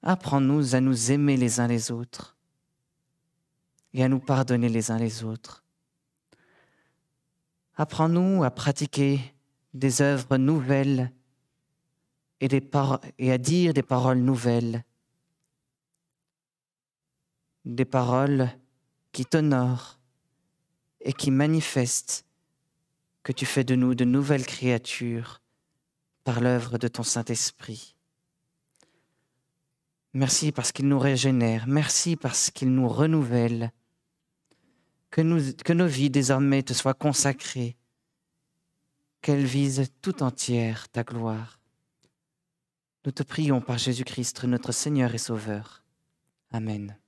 apprends-nous 0.03 0.74
à 0.74 0.81
nous 0.81 1.11
aimer 1.11 1.37
les 1.37 1.61
uns 1.61 1.66
les 1.66 1.90
autres 1.90 2.37
et 3.92 4.03
à 4.03 4.09
nous 4.09 4.20
pardonner 4.20 4.68
les 4.68 4.90
uns 4.90 4.98
les 4.98 5.24
autres. 5.24 5.64
Apprends-nous 7.76 8.44
à 8.44 8.50
pratiquer 8.50 9.20
des 9.74 10.00
œuvres 10.00 10.37
nouvelles 10.37 11.12
et, 12.40 13.31
à 13.33 13.38
dire 13.38 13.74
des 13.74 13.83
paroles 13.83 14.18
nouvelles, 14.18 14.85
des 17.64 17.85
paroles 17.85 18.50
qui 19.12 19.26
t'honorent 19.26 19.98
et 21.03 21.12
qui 21.12 21.31
manifestent 21.31 22.24
que 23.22 23.33
tu 23.33 23.44
fais 23.44 23.64
de 23.64 23.74
nous 23.74 23.94
de 23.94 24.05
nouvelles 24.05 24.46
créatures 24.46 25.42
par 26.24 26.40
l'œuvre 26.40 26.79
de 26.79 26.88
ton 26.88 27.03
Saint-Esprit. 27.03 27.94
Merci 30.14 30.50
parce 30.50 30.72
qu'il 30.72 30.88
nous 30.88 30.98
régénère, 30.98 31.66
merci 31.66 32.16
parce 32.16 32.50
qu'il 32.50 32.72
nous 32.72 32.88
renouvelle, 32.88 33.70
que, 35.11 35.53
que 35.62 35.72
nos 35.72 35.87
vies 35.87 36.11
désormais 36.11 36.62
te 36.62 36.72
soient 36.72 36.94
consacrées, 36.94 37.76
qu'elles 39.22 39.44
visent 39.44 39.88
tout 40.03 40.22
entière 40.22 40.88
ta 40.88 41.05
gloire. 41.05 41.60
Nous 43.07 43.13
te 43.13 43.23
prions 43.23 43.63
par 43.63 43.79
Jésus-Christ, 43.79 44.45
notre 44.45 44.73
Seigneur 44.73 45.15
et 45.15 45.19
Sauveur. 45.19 45.83
Amen. 46.53 47.00